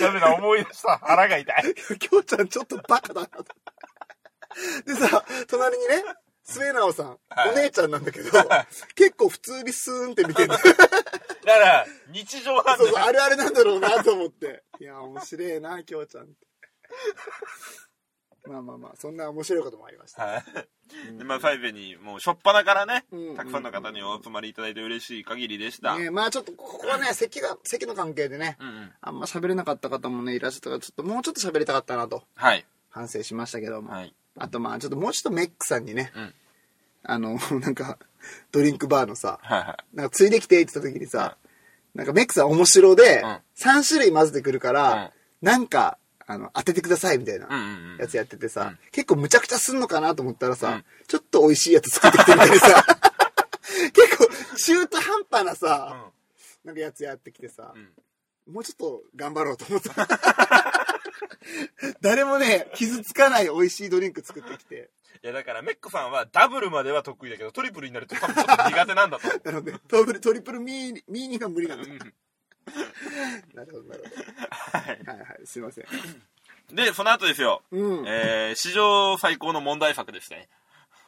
[0.00, 0.98] ダメだ、思い出した。
[0.98, 1.74] 腹が痛い。
[1.98, 3.44] きょうちゃんちょっとバカだなと。
[4.86, 6.04] でさ、隣にね、
[6.44, 8.30] 末直さん、はいお姉ちゃんなんだけど、
[8.94, 10.48] 結構普通にスーンって見てる。
[10.48, 10.66] だか
[11.44, 13.04] ら、日常なんだそうそう、よ。
[13.06, 14.64] あるあるなんだろうなと思って。
[14.80, 16.34] いや、面白いな、きょうちゃんって。
[18.48, 20.24] まあまあまあ、そんな面白いこともありました。
[20.24, 21.18] はい。
[21.18, 25.96] で、まあ、に、もう、しょっぱなからねうん、たくさんの方にお集まりいただいて嬉しい限りでした。
[25.96, 28.92] ねまあちょっと、ここはね、 席が、席の関係でね、うんうん。
[29.00, 32.66] あんま喋れなかった方もね、いらっしゃったから、ちょっともうちょっと喋りたかったなと、はい。
[32.90, 33.92] 反省しましたけども。
[33.92, 34.14] はい。
[34.36, 36.34] あとまあ、ちょっともうちょっとメックさんにね、うん
[37.04, 37.98] あの、 なんか、
[38.50, 39.96] ドリンクバーのさ、はいはい。
[39.96, 41.36] なんかついできてって言った時にさ、
[41.94, 45.10] なんかメックさん面白で、うん3種類混ぜてくるから、うん
[45.42, 52.84] なんか、あの、当ててくださいみたいなうんうんうんやつやっててさ、うん結構むちゃくちゃすんのかなと思ったらさ、うんちょっと美味しいやつ作ってきてみたいなさ、
[53.92, 56.10] 結構中途半端なさ、
[56.64, 57.78] なんかやつやってきてさう、
[58.50, 58.52] ん。
[58.54, 60.08] もうちょっと頑張ろうと思った。
[62.00, 64.90] 誰もね、傷つかない美味しいドリンク作ってきて。
[65.22, 69.42] いや、だから、メックさんはダブルまでは得意だけど、トリプルになると多分ちょっと苦手なんだと思う。
[69.46, 69.72] なので、
[70.20, 71.84] トリプル、ミーニ、ミーニが無理なんだ。
[71.84, 72.14] うん
[73.54, 74.04] なるほど、なる
[74.72, 75.04] ほはい。
[75.04, 75.12] ど。
[75.12, 75.84] はいはい、すいません。
[76.74, 77.62] で、その後ですよ。
[77.70, 78.04] うん。
[78.06, 80.48] えー、史上最高の問題作ですね。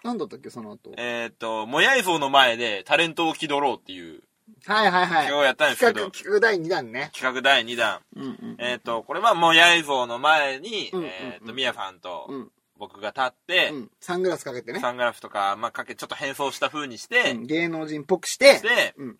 [0.02, 0.92] なんだったっけ、その後。
[0.98, 4.22] えーっと、もやい像の前でタレントを気取ろうっていう
[4.66, 5.26] はいはいはい。
[5.26, 7.10] 企画をやったんですけど企画、、企画第2弾ね。
[7.14, 8.00] 企画第2弾。
[8.16, 8.56] うんうん。
[8.58, 12.50] えーっと、これはもやい像の前に、うんうんうんえーっと、みやさんとうん。
[12.76, 13.90] 僕が立って、うん。
[14.00, 14.80] サングラスかけてね。
[14.80, 18.58] サングラスとか、まあ、かけ、ちょっと変装した風にして、うん芸能人っぽくして。
[18.60, 19.18] で、うん。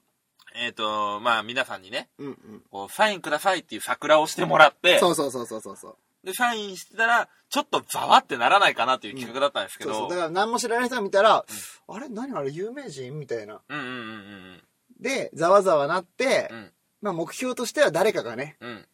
[0.55, 2.63] えーっと、まあ、皆さんにね、うんうん。
[2.71, 6.27] こう、サインくださいっていう桜をしてもらって、そうそうそうそうそうそう。
[6.27, 10.11] で、サインしてたら、ちょっとざわってならないかなっていう企画だったんですけど、そうそう。
[10.11, 11.45] だから何も知らない人が見たら、
[11.89, 12.09] あれ？
[12.09, 13.19] 何あれ有名人？
[13.19, 13.61] みたいな。
[13.69, 14.63] うんうんうん
[15.01, 16.73] で、ざわざわなって、うんうん。
[17.03, 18.71] まあ目標としては誰かがね、うん。
[18.71, 18.87] うん。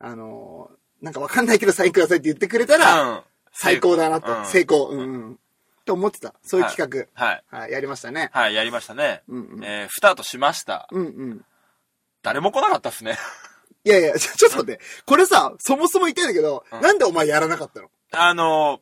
[0.00, 3.20] あのーなんかわかんないけどサインくださいって言ってくれたら、うん。
[3.52, 4.38] 最高だなと。
[4.38, 4.88] うん成功。
[4.88, 5.38] うんうん。
[5.90, 6.34] と思ってた。
[6.42, 7.44] そういう企はい。
[7.50, 7.58] 画。
[7.58, 8.30] はい、やりましたね。
[8.32, 9.22] はい、やりましたね。
[9.28, 9.64] うんうん。
[9.64, 10.88] えー、スタートしました。
[10.92, 11.44] うんうん。
[12.22, 13.18] 誰も来なかったっすね。
[13.84, 14.80] いやいや、ちょっと待って。
[15.04, 17.90] これさ、そもそも言ってんだけど、うんなんでお前やらなかったの？
[18.12, 18.78] あの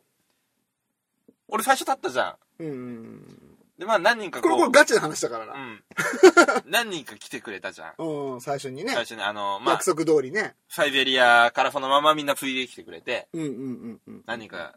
[1.30, 2.62] ー、俺最初立ったじゃん。
[2.64, 3.38] うんうん
[3.78, 4.42] で、まあ何人かうん。
[4.42, 5.54] これ、これガチで話したからな。
[5.54, 5.84] うん。
[6.70, 7.92] 何人か来てくれたじゃん。
[7.96, 9.04] うん、うん、最初にね最。
[9.04, 10.56] 初に、あのー、まあ約、束通りね。
[10.68, 14.22] サイベリアからそのままみんなついできてくれて、うんうんうんうん。
[14.26, 14.76] 何人か、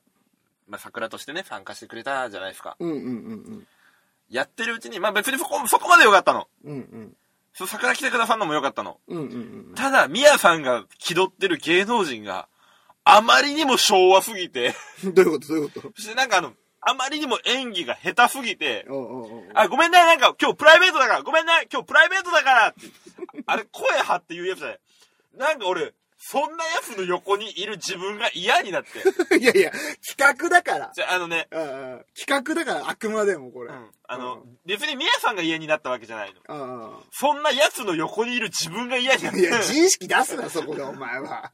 [0.71, 2.77] まあ桜としてね、参加してくれたじゃないですか。
[2.79, 2.99] うんうんう
[3.57, 3.67] ん
[4.29, 6.47] やってるうちに、まあ別にそこ、そこまでよかったの。
[6.63, 6.71] うん。
[6.71, 7.13] うんうん。
[7.53, 8.97] そう桜来てくださるのもよかったの。
[9.09, 9.75] うんうんうん。
[9.75, 12.47] ただ、ミヤさんが気取ってる芸能人が
[13.03, 15.47] あまりにも昭和すぎて、 どういうこと？
[15.49, 15.91] どういうこと？
[15.97, 22.79] そしてなんかあの、あまりにも演技が下手すぎて、おうおうおうあ、ごめんね、なんか今日プライベートだから、ごめんね、今日プライベートだからって。
[23.45, 24.79] あれ、声張って言うやつじゃない。
[25.35, 28.99] なんか俺、そんなやつの横にいる自分が嫌になって。
[29.39, 29.71] いやいや、
[30.07, 30.91] 企画だから。
[30.93, 33.71] じゃあ、あのね、うんうん企画だから、あくまでもこれ。
[33.71, 36.41] うん、あの、別にミヤさんが嫌になったわけじゃないの。
[36.47, 39.39] うんうんそんなやつの横にいる自分が嫌になって。
[39.39, 41.51] いや、自意識出すな、そこで、お前は。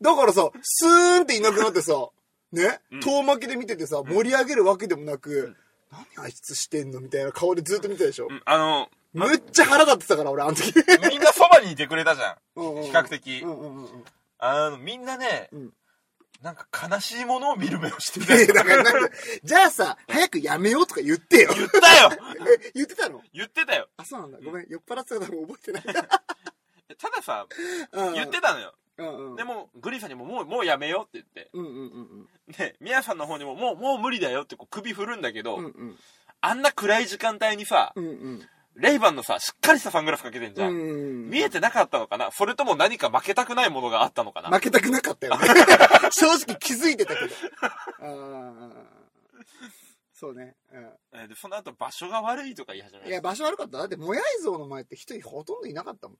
[0.00, 1.92] だからさ、スーンっていなくなってさ、
[2.50, 5.56] ね、うん遠巻きで見ててさ、盛り上げるわけでもなく、
[5.92, 7.00] 何あいつしてんの？
[7.00, 8.26] みたいな顔でずっと見てたでしょ。
[8.28, 10.74] うんあの、むっちゃ腹立ってたから、俺、あの時。
[11.08, 12.82] みんなそばにいてくれたじゃん。
[12.82, 13.44] 比比較的。
[14.38, 15.72] あの、みんなね、うん
[16.42, 18.52] なんか悲しいものを見る目をしていやいやた。
[18.52, 19.10] だからなんか、
[19.42, 21.50] じゃあさ、早くやめようとか言ってよ。
[21.54, 22.10] 言ったよ
[22.66, 23.22] え、言ってたの？
[23.32, 23.88] 言ってたよ。
[23.96, 24.38] あ、そうなんだ。
[24.44, 25.84] ごめん、酔っ払ってたから多分覚えてない。
[26.98, 27.46] たださ、
[27.92, 28.74] うん言ってたのよ。
[28.98, 29.36] うんうん。
[29.36, 31.50] でも、グリーンさんにももう、もうやめようって言って。
[31.54, 35.64] うんうんうんで、ミヤさんの方にも、もう、もう無理だよってこう首振るんだけど、うん。
[35.64, 35.98] うんうん。
[36.42, 38.48] あんな暗い時間帯にさ、うんうん。
[38.76, 40.70] レイバンのさ、しっかりしたサングラスかけてんじゃん。
[40.70, 42.30] うん見えてなかったのかな？
[42.32, 44.50] それとも何か負けたくないものがあったのかな？
[44.50, 45.46] 負けたくなかったよね。
[46.10, 47.34] 正直気づいてたけど。
[50.12, 50.56] そうね。
[50.72, 53.08] うえーで、その後場所が悪いとか言い始めん。
[53.08, 53.28] いや、た。
[53.28, 53.78] 場所悪かった。
[53.78, 56.18] だって、もやい像の前って人ほとんどいなかったもん。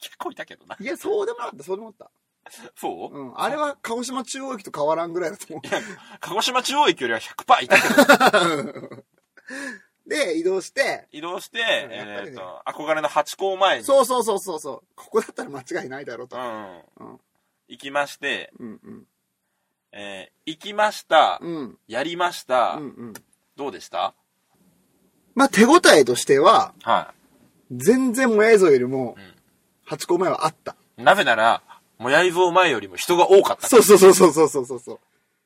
[0.00, 0.76] 結構いたけどな。
[0.80, 2.10] いや、そうでもなかった、そうでもなかっ
[2.76, 3.18] そう、た。
[3.18, 3.40] うん。
[3.40, 5.60] あれは鹿児島中央駅と変わらんぐらいだと思う。
[6.20, 9.04] 鹿児島中央駅よりは100%いたけど、
[10.06, 14.82] で、移動して、移動して、んやっぱえっ、りねと、憧れの八甲前に、そうそうそうそうそう。
[14.96, 16.36] ここだったら間違いないだろうと。
[16.36, 16.78] うん。
[16.96, 17.20] うん。
[17.68, 19.06] 行きまして、うんうん。
[19.92, 21.78] えー行きました、うん。
[21.86, 23.12] やりました、うんうん。
[23.56, 24.14] どうでした？
[25.34, 27.14] まあ、手応えとしては、は
[27.70, 29.34] 全然もやい像よりもうん、
[29.84, 30.74] 八個前はあった。
[30.98, 31.02] い。
[31.02, 31.62] なぜなら、
[31.98, 33.68] もやい像前よりも人が多かった。
[33.68, 34.98] そうそうそうそうそうそうそう。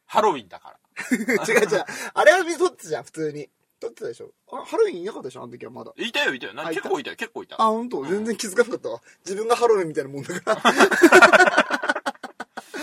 [0.07, 0.79] ハロウィンだから。
[1.45, 1.85] 違う違う。
[2.15, 3.51] あれは撮ってたじゃん、普通に。
[3.85, 4.31] 撮ってたでしょ。
[4.53, 5.93] あ、ハロウィンいなかったでしょ、あの時はまだ。
[5.97, 6.55] いたよ、いたよ。
[6.55, 6.81] なあいた？
[6.83, 7.57] 結構いたよ、結構いた。
[7.61, 9.01] あ、ほんと全然気づかなかったわ。
[9.25, 10.73] 自分がハロウィンみたいなもんだから。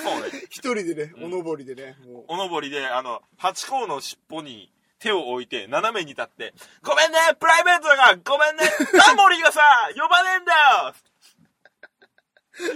[0.03, 0.29] そうね。
[0.49, 2.25] 一人でね、おのぼりでね、もう。
[2.27, 8.63] おのぼりで、あの、ハチ公の尻尾に手を置いて、斜めに立って、ごめんねプライベートだからごめんね
[9.03, 9.61] タモリがさ
[9.95, 10.93] 呼ばねえんだよ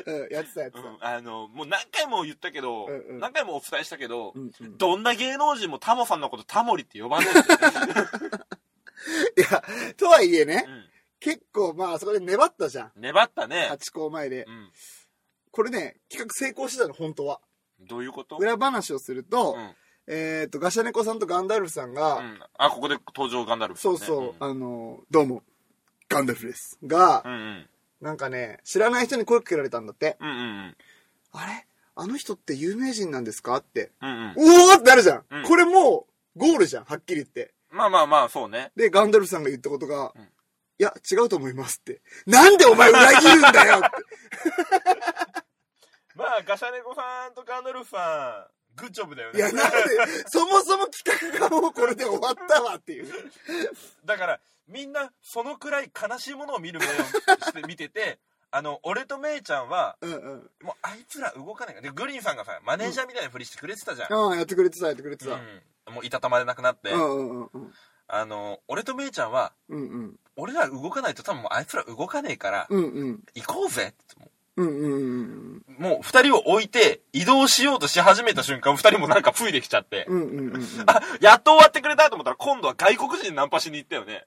[0.05, 0.87] うん、やってたやってた。
[0.87, 7.49] うん、あの、もう何回も言ったけど、うんうん何回もお伝えしたけど、うんうんどんな芸能人もタモさんのことタモリって呼ばねえって。
[9.41, 9.63] いや、
[9.97, 10.85] とはいえねう、ん。
[11.19, 12.91] 結構まああそこで粘ったじゃん。
[12.95, 13.77] 粘ったねハ。
[13.77, 14.51] チ公前でう。
[14.51, 14.71] ん。
[15.51, 17.39] これね、企画成功してたの、本当は。
[17.79, 18.37] どういうこと？
[18.37, 19.75] 裏話をすると、うん。
[20.07, 22.39] えっ、と、ガシャネコさんとガンダルフさんが、うん。
[22.57, 25.43] あ、ここで登場ガンダルフさんね、そうそう、あの、どうも、
[26.09, 26.77] ガンダルフです。
[26.85, 27.31] がう、ん。
[27.31, 27.69] うん
[28.01, 30.17] なんかね、知らない人に声かけられたんだって。
[30.19, 30.29] うん。
[30.29, 30.77] うんうん
[31.31, 31.65] あれ？
[31.95, 33.55] あの人って有名人なんですか？
[33.57, 33.91] って。
[34.01, 34.09] うん。
[34.09, 34.33] うん
[34.69, 35.23] おーってなるじゃん。
[35.29, 37.53] うんこれもう、ゴールじゃん、はっきり言って。
[37.71, 38.71] ままあまあまあ、そうね。
[38.75, 40.29] で、ガンダルフさんが言ったことが、うん
[40.77, 42.01] いや、違うと思いますって。
[42.25, 43.87] なんでお前裏切るんだよって。
[46.15, 49.39] まあ、ガシャネコさんとガンダルフさん、グッジョブだよね。
[49.39, 49.77] いや、なんで、
[50.27, 53.11] そもそも企画がもうこれで終わったわっていう。
[54.05, 58.19] だから、みんな、そのくらい悲しいものを見る目をして見てて、
[58.51, 60.49] あの、俺とメイちゃんは、うんうん。
[60.63, 61.89] もうあいつら動かないから。
[61.89, 64.13] で、グリーンさんがさ、マネージャーみたいなふりしてくれてたじゃん。
[64.13, 65.33] ああ、やってくれてた、やってくれてた。
[65.33, 65.93] うん。
[65.93, 66.91] もういたたまれなくなって。
[66.91, 67.73] うんうんうんうん。
[68.07, 70.15] あの、俺とメイちゃんは、うんうん。
[70.37, 73.23] 俺ら動かないと多分もうあいつら動かねえから、うんうん。
[73.33, 75.65] 行こうぜってもうんうんうん。
[75.77, 80.61] うもう二人を置いて移動しようとし始めた瞬間、二人もなんか吹いてきちゃって、うんうんうんうん。
[80.87, 84.25] あ、やっと終わってくれたと思ったら今度は外国人ナンパしに行ったよね。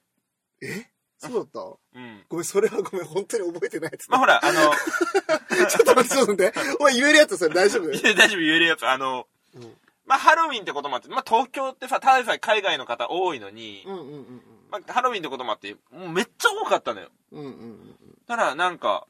[0.62, 0.86] え？
[1.18, 1.60] そうだった？
[1.60, 2.24] うん。
[2.28, 4.08] ごめん、それはごめん、本当に覚えてないやつ。
[4.08, 4.70] まあほら、あの、
[5.68, 6.52] ちょっと待って、ちょっと待って。
[6.78, 7.90] お前言えるやつそれ大丈夫？
[7.90, 9.74] いや大丈夫言えるやつ、あの、うん
[10.06, 17.08] まあハロウィンってこともあって、まあ東京ってさ、ただでさえ海外の方多いのに、うんうんうんまあハロウィンってこともあって、もうめっちゃ多かったのよ。
[17.32, 17.38] うん。
[17.40, 19.06] うんうんうんただなんか、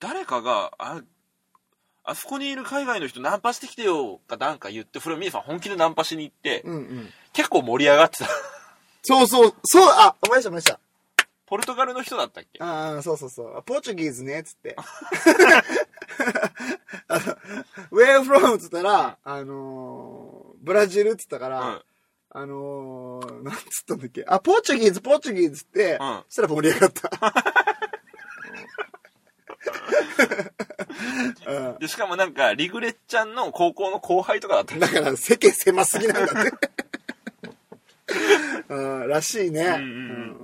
[0.00, 1.02] 誰かが、あ、
[2.04, 6.72] あそこにいる海外の人ナンパしてきてよ、かなんか言って、それを皆さん本気でナンパしに行って、うん。
[6.72, 7.08] うんうん。
[7.32, 8.26] 結構盛り上がってた。
[9.02, 10.80] そうそう、そう、あ、思い出した思い出した。
[11.46, 12.62] ポルトガルの人だったっけ？
[12.62, 13.62] ああ、そうそうそう。
[13.64, 14.76] ポーチュギーズね、つって。
[17.08, 17.20] あの、
[17.90, 18.56] where from?
[18.56, 21.82] っつったら、あのー、ブラジルっつったから、うん。
[22.30, 24.24] あのー、なんつったんだっけ？
[24.28, 27.10] あ、ポーチュギーズ、ポーチュギーズって、うんそしたら盛り上がった。
[31.46, 36.52] うんで、しかもなんか、リグレッちゃんの高校の後輩とかだったっだから世間狭すぎなんだって。
[38.68, 39.62] うん、らしいね。
[39.62, 40.36] うん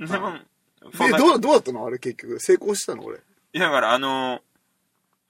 [0.00, 0.38] うんけでも、
[0.92, 1.86] そで、んなどう、どうだったの？
[1.86, 2.40] あれ結局。
[2.40, 3.04] 成功したの？
[3.04, 3.18] 俺。
[3.18, 4.40] いやだからあのー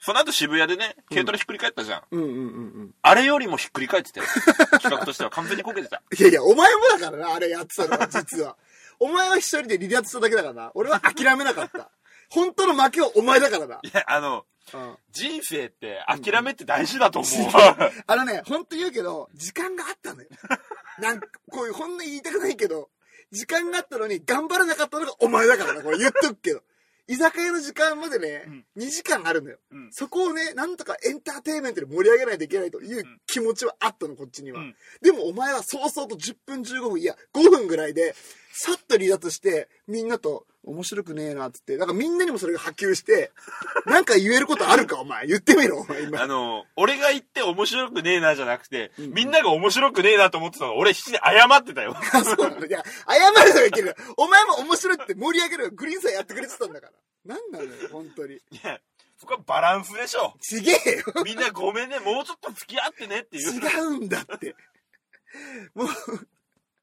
[0.00, 2.02] その後渋谷でね、軽トラひっくり返ったじゃん。
[2.12, 2.38] うんうんうんう
[2.84, 2.94] ん。
[3.02, 4.26] あれよりもひっくり返ってたよ。
[4.80, 6.02] 企画としては完全にこけてた。
[6.16, 8.56] いやいや、お前もだからな、あれやってたのは、実は。
[9.00, 10.70] お前は一人で離脱しただけだからな。
[10.74, 11.90] 俺は諦めなかった。
[12.30, 13.80] 本当の負けはお前だからな。
[13.82, 14.96] いや、あの、うん。
[15.10, 17.32] 人生って諦めって大事だと思う。
[18.06, 20.28] あのね、本当言うけど、時間があったのよ。
[21.00, 22.90] なんか、こういう、ほんの言いたくないけど、
[23.30, 26.62] 時間があったのに頑張らなかったのがお前だからな、これ言っとくけど。
[27.10, 29.58] 居酒屋の時間までね、2時間あるのよ。
[29.70, 34.60] うんそこをね、なんとかエンターテインメントで盛り上げないといけないという気持ちはあったの、こっちには。
[34.60, 38.14] うんでもお前は早々と10分15分、いや、5分ぐらいで、
[38.52, 41.76] さっと離脱して、みんなと、面白くねえな、つって。
[41.76, 43.32] だからみんなにもそれが波及して、
[43.86, 45.26] なんか言えることあるか、お前。
[45.26, 46.26] 言ってみろ、お前、今あ。
[46.26, 51.96] の、俺が言って面白くねえなじゃなくて、んみんなが面白くねえなと思ってたの俺必死で謝ってたよ。
[51.96, 53.96] あ そうなのいや、謝るのはいける。
[54.16, 55.70] お前も面白いって盛り上げるよ。
[55.70, 56.92] グリーンさんやってくれてたんだから。
[57.24, 58.34] なんなのよ、本当に。
[58.34, 58.80] いや、
[59.18, 60.34] そこはバランスでしょ。
[60.40, 61.24] ちげえよ。
[61.24, 63.52] みんなごめんね、もうちょっと付き合ってねっていう。
[63.52, 64.54] 違うんだって。
[65.74, 65.88] もう、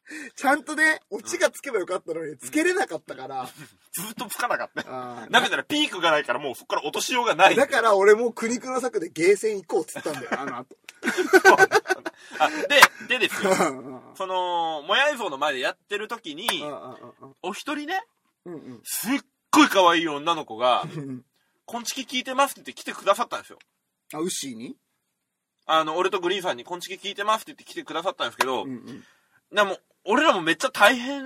[0.35, 3.49] ちゃんとね、オチがつけばよかったのに、つけれなかったから。
[3.91, 5.27] ずっとつかなかったよ。
[5.29, 7.55] なぜならピークがないからもうそこから落としようがない。
[7.55, 10.75] だから俺も苦肉の策でゲーセン行こうっつったんだよ、 あの後。
[12.39, 13.53] あで、でですよ。
[14.15, 18.05] その、もやい像の前でやってる時に、うんお一人ね、
[18.45, 19.19] うんうんすっ
[19.51, 21.25] ごい可愛い女の子が、うん。
[21.65, 22.51] こんちき聞いてます？
[22.51, 23.59] って言って来てくださったんですよ。
[24.13, 24.75] あ、ウッシーに？
[25.65, 27.41] あの、俺とグリーンさんにこんちき聞いてます？
[27.41, 29.03] って言って来てくださったんですけど、うんうん。
[29.55, 31.23] でも、俺らもめっちゃ大変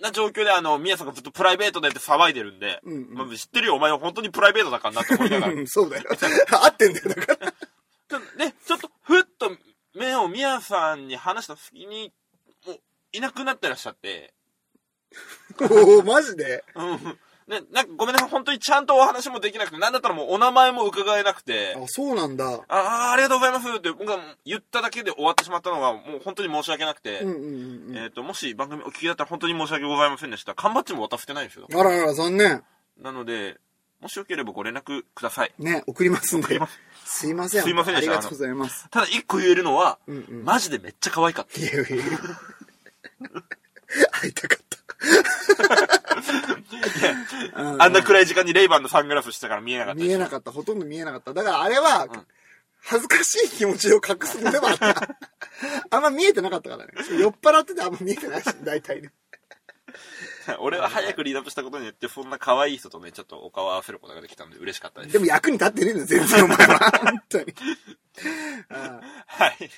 [0.00, 5.52] な状況で、あの、ミヤさんがずっとプライベートでって騒いでるんで、うんうんまあ知ってるよ、お前は本当にプライベートだからなって思いながら。
[5.52, 6.04] う んそうだよ。
[6.50, 7.52] 合ってんだよ、だから。
[7.52, 9.56] ちょで、ちょっと、ふっと
[9.94, 12.12] 目をミヤさんに話した時に、
[12.66, 12.80] もう、
[13.12, 14.34] いなくなってらっしゃって、
[15.70, 16.64] おおマジで？
[16.74, 17.18] うん。
[17.46, 22.46] ね、なんかごめんなさい、本当にちゃんとお話もできなくて、なんだったらもうお名前も伺えなくて、あ、そうなんだ。
[22.46, 27.96] ああ、ありがとうございますって僕が言っただけで終わってしまったのは、もう本当に申し訳なくて、うんうんうんうん。
[27.98, 30.54] えっ、と、もし番組お聞きだったら本当に申し訳ございませんでした。
[30.54, 31.66] 缶バッジも渡せてないんですよ。
[31.70, 32.62] あらあら、残念。
[33.02, 33.58] なので、
[34.00, 35.52] もしよければご連絡ください。
[35.58, 36.78] ね、送りますんでます。
[37.04, 37.62] すいません。
[37.62, 38.88] すいませんでしたありがとうございます。
[38.90, 41.60] ただ一個言えるのは、うんうんマジでめっちゃ可愛かった。
[41.60, 42.04] いやいやいや
[44.12, 44.63] 会いたかった。
[47.56, 50.00] うんあんな暗い時間にレイバンのサングラスしてたから見えなかった。
[50.00, 50.50] 見えなかった。
[50.52, 51.34] ほとんど見えなかった。
[51.34, 52.08] だからあれは、
[52.80, 55.16] 恥ずかしい気持ちを隠すのでもあった。
[55.90, 56.92] あんま見えてなかったからね。
[57.18, 59.10] 酔っ払っててあんま見えてないし、大体ね。
[60.58, 65.12] 俺は早くリードアップしたことによって、そんな可愛い人とね、ちょっとお顔を合わせることができたので嬉しかったです。
[65.12, 66.78] でも役に立ってねえんだよ、全然お前は。
[67.04, 67.44] 本当に。
[67.44, 69.70] うんはい。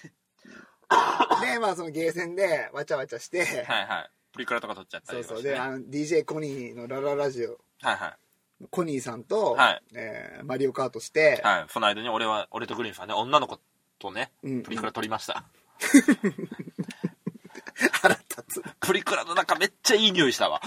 [1.53, 4.11] で、まあそのゲーセンでわちゃわちゃして、はいはい。
[4.37, 5.37] プリクラとか撮っちゃったそうそう。
[5.39, 5.55] りとかして、ね。
[5.55, 8.67] で、あの、DJ コニーのラララジオ、はいはい。
[8.71, 11.67] コニーさんと、はいえーマリオカートして、はい。
[11.69, 13.59] その間に俺は、俺とグリーンさんね、女の子
[13.99, 15.45] とね、うんプリクラ撮りました。
[17.93, 18.63] 腹立つ。
[18.81, 20.61] プリクラの中めっちゃいい匂いしたわ。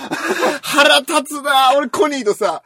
[0.62, 2.64] 腹立つな俺コニーとさ、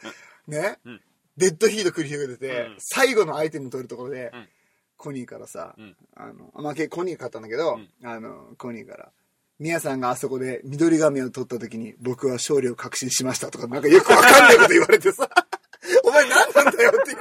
[0.47, 1.01] ね、うん
[1.35, 4.31] デッドヒート繰り広げてて、うん最後のアイテム取るところで、
[4.97, 9.11] コニーからさ、うんあの、まあ、結構コニー買ったんだけど、あの、コニーから、
[9.63, 15.29] ミヤさんがあそこで緑髪を取った時に僕は勝利を確信しましたとか、なんかよくわかんないこと言われてさ、
[16.03, 17.17] お前何なんだよっていう。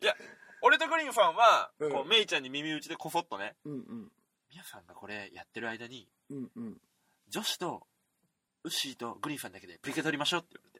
[0.00, 0.16] いや、
[0.62, 4.12] 俺とグリーンさんは、うんこう、メイちゃんに耳打ちでこそっとね、うんうん。
[4.50, 6.80] 皆さんがこれやってる間に、うんうん。
[7.28, 7.86] 女子と、
[8.64, 10.79] ウッシーとグリーンさんだけでプリクラ撮りましょうって言われ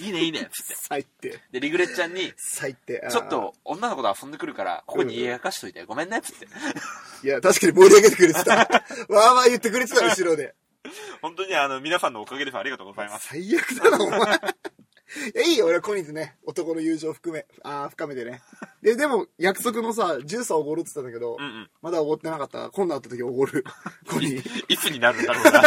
[0.00, 0.74] いいねいいねっつって。
[0.76, 1.40] 最低。
[1.50, 3.06] で、リグレッちゃんに、最低。
[3.10, 6.46] ちょっと女の子と遊んでくるから、ここに家明かしといて、ごめんねっつって。
[7.24, 8.56] いや、確かに盛り上げてくれてた。
[8.56, 10.54] わーわー言ってくれてた、後ろで。
[11.20, 12.56] 本当にあの、皆さんのおかげです。
[12.56, 13.28] ありがとうございます。
[13.28, 14.18] 最悪だな、お前。
[15.34, 18.42] いや、いいよ、俺はコニーとね、男の友情含め、ああ、深めてね。
[18.82, 21.70] で、でも、約束のさ、ジュースはおごるって言ってたんだけど、うんうん。
[21.80, 23.64] まだおごってなかった今度会った時おごる。
[24.06, 24.64] コニー。
[24.68, 25.62] いつになるんだろうな。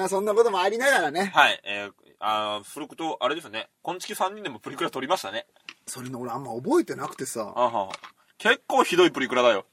[0.00, 1.30] まあ、そんなこともありながらね。
[1.34, 1.60] はい。
[1.62, 3.68] えー、あー、古くと、あれですよね。
[3.82, 5.46] こんちき3人でもプリクラ撮りましたね。
[5.86, 7.52] それね、俺あんま覚えてなくてさ。
[7.54, 7.92] あはは
[8.38, 9.66] 結構ひどいプリクラだよ。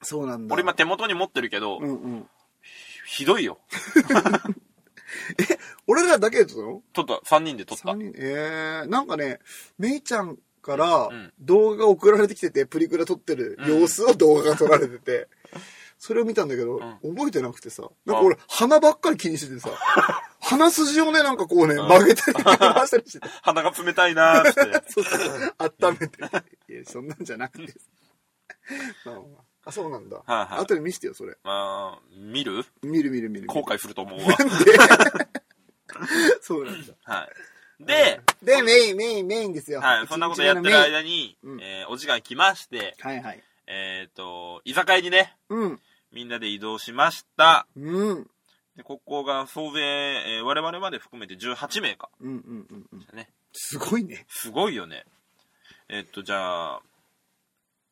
[0.00, 0.54] そうなんだ。
[0.54, 2.26] 俺今手元に持ってるけど、うんうん。
[3.06, 3.58] ひどいよ。
[5.86, 6.82] 俺らだけで撮ったの？
[6.94, 7.84] 撮った、3人で撮った。
[7.84, 8.14] 三人？
[8.16, 9.40] えー、なんかね、
[9.76, 15.28] めいちゃんからうん動画が送られてきてて、プリクラ撮ってる様子を動画が撮られてて、
[15.98, 19.70] それを見たんだけど、覚えてなくてさ、なんか俺鼻ばっかり気にしててさ、
[20.40, 22.54] 鼻筋をね、なんかこうね、曲げたり回
[22.86, 24.82] したりしてて、 鼻が冷たいなーって。
[24.92, 26.18] そうそう、温めて。
[26.72, 27.74] いや、そんなんじゃなくて。
[29.04, 30.18] まあまああ、そうなんだ。
[30.18, 31.36] はいはい後で見せてよ、それ。
[31.42, 32.64] まあ、見る？
[32.82, 33.46] 見る見る見る。
[33.48, 34.36] 後悔すると思うわ。
[36.40, 36.92] そうなんだ。
[37.02, 37.28] は
[37.80, 37.84] い。
[37.84, 39.80] で、で、メイン、メイン、メインですよ。
[39.80, 43.42] はい、そんなことやってる間に、うんえーお時間来まして、はいはい。
[43.66, 45.80] えっ、と、居酒屋にね、うん。
[46.12, 47.66] みんなで移動しました。
[47.76, 48.30] うん。
[48.76, 52.08] で、ここが総勢、えー我々まで含めて18名か。
[52.20, 53.16] うんうんうんうん。
[53.16, 53.30] ね。
[53.52, 54.24] すごいね。
[54.28, 55.04] すごいよね。
[55.88, 56.80] えっ、と、じゃあ、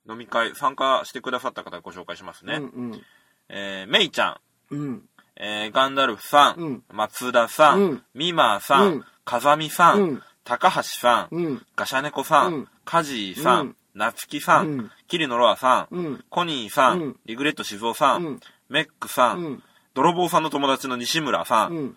[0.09, 2.57] 飲み会、参加してくださった方ご紹介しますね。
[2.57, 3.03] うん
[3.49, 4.37] えー、メイちゃん、
[4.71, 4.81] うん。
[4.81, 5.09] うん。
[5.37, 11.67] えー、ガンダルフさん、うん松田さん、うんミマーさん、うん風見さん、うん高橋さん、うん。
[11.75, 16.25] ガシャネコさん、うんカジーさん、うんナツキさん、うんキリノロアさん、うん。
[16.31, 19.63] コニーさん、うんリグレット静雄さん、うんメックさん、うん。
[19.95, 21.97] 泥棒さんの友達の西村さん、うん。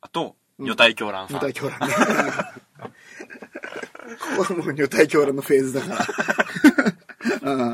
[0.00, 1.38] あと、女体狂乱さん。
[1.38, 1.94] 女体狂乱ね。
[4.36, 6.06] ここはもう女体狂乱のフェーズだか
[7.42, 7.52] ら。
[7.52, 7.72] うん。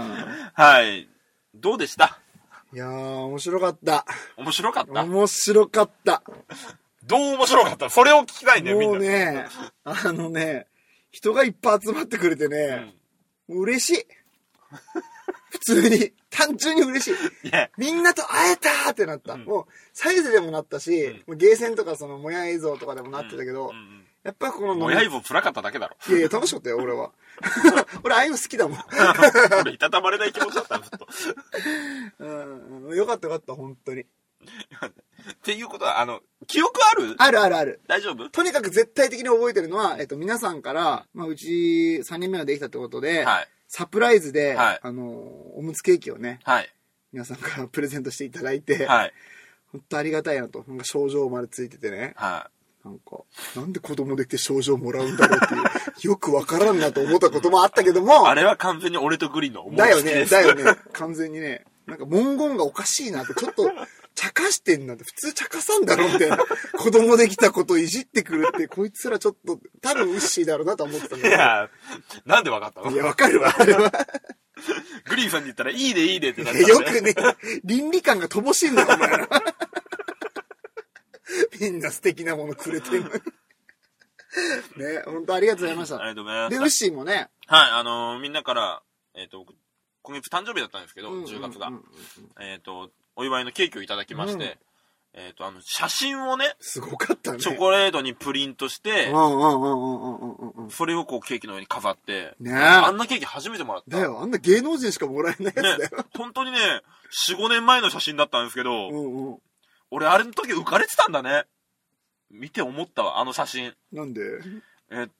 [0.54, 1.08] はい。
[1.54, 2.20] どうでした？
[2.72, 4.04] いやー、面白かった。
[4.36, 5.02] 面白かった？
[5.02, 6.22] 面白かった。
[7.04, 7.90] どう面白かった？
[7.90, 9.08] それを聞きたいんだよ、みんもうな。
[9.08, 9.46] ね、
[9.84, 10.66] あのね、
[11.10, 12.94] 人がいっぱい集まってくれてね、
[13.48, 14.06] 嬉しい。
[15.50, 17.48] 普通に、単純に嬉しい。
[17.48, 19.34] いや、みんなと会えたーってなった。
[19.34, 25.96] うんもう、サイズでもなったし、うんもうゲーセンとかその、もや映像とかでもなってたけど、うんうんやっぱこの飲み、親イボ辛かっただけだろ。
[26.08, 27.12] いやいや、楽しかったよ、俺は。
[28.04, 28.78] 俺、ああいうの好きだもん。
[29.62, 31.08] 俺、いたたまれない気持ちだった、ずっと。
[32.18, 34.04] うんうん、よかったよかった、本当に。
[35.32, 37.14] っていうことは、あの、記憶ある？
[37.18, 37.80] あるあるある。
[37.86, 38.30] 大丈夫？
[38.30, 41.46] とにかく絶対的に覚えてるのは、えっと、皆さんから、まあ、うち
[42.04, 43.48] 3人目ができたってことで、はい。
[43.68, 46.72] サプライズで、はいあの、おむつケーキをね、はい。
[47.12, 49.12] 皆さんから プレゼントしていただいて、はい。
[49.72, 50.64] 本当ありがたいなと。
[50.66, 52.14] なんか症状までついててね。
[52.16, 52.50] は
[52.84, 53.18] なんか、
[53.56, 55.62] なんで子供できて症状もらうんだろうっていう、
[56.12, 58.02] よくわからんなと思ったこともあったけどい。
[58.02, 63.70] もあ、れは完全に俺とグリーンの思いだよね、だよね、完全にね、なんか文言がおかしいなって、ちょっと、
[64.18, 66.38] 茶化してんなって、普通茶化さんだろみたいな。
[66.76, 71.40] 子供できたこといじってくるって、こいつらちょっと、多分ウッシーだろうなと思ってたんいだけど。
[71.40, 71.70] や、
[72.26, 72.90] なんでわかったの？
[72.90, 73.92] いや、わかるわ、あれは。
[75.04, 77.14] グリーンさんに言ったら、いいね、いいねってなったんだよくね、
[77.62, 79.28] 倫理観が乏しいんだよ、お前ら。
[81.60, 83.12] みんな素敵なものくれてんのに。
[84.78, 86.00] ね、本当ありがとうございました。
[86.00, 86.70] ありがとうございまで、すウッ。
[86.70, 88.82] シーもね、はい、あのーみんなから、
[89.14, 89.54] えっ、と、僕
[90.02, 91.68] 今月誕生日だったんですけど、うん10月が。
[91.68, 91.84] うんうんうん
[92.42, 94.58] えっ、と、お祝いのケーキをいただきまして、
[95.12, 97.40] えっ、と、あの、写真をね、すごかったね。
[97.40, 100.70] チョコレートにプリントしてうん、うんうんうんうんうんうん。
[100.70, 103.96] それをこうケーキの上に飾って、ねあんなケーキ初めてもらった。
[103.96, 106.58] だよ、あんな芸能人しかもらえないやつだねよ。、本当にね、
[107.28, 109.38] 4、5年前の写真だったんですけど、うんうん。
[109.90, 111.44] 俺あれの時浮かれてたんだね。
[112.30, 113.74] 見て思ったわ、あの写真。
[113.92, 114.20] なんで？
[114.90, 115.12] えっと、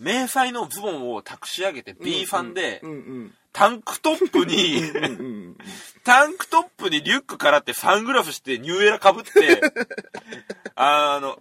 [0.00, 2.82] 迷彩のズボンを託し上げて B ファンで。
[3.52, 4.80] タンクトップに。
[6.04, 9.60] タンクトップにリュックからってサングラスしてニューエラ被って、
[10.74, 11.38] あの、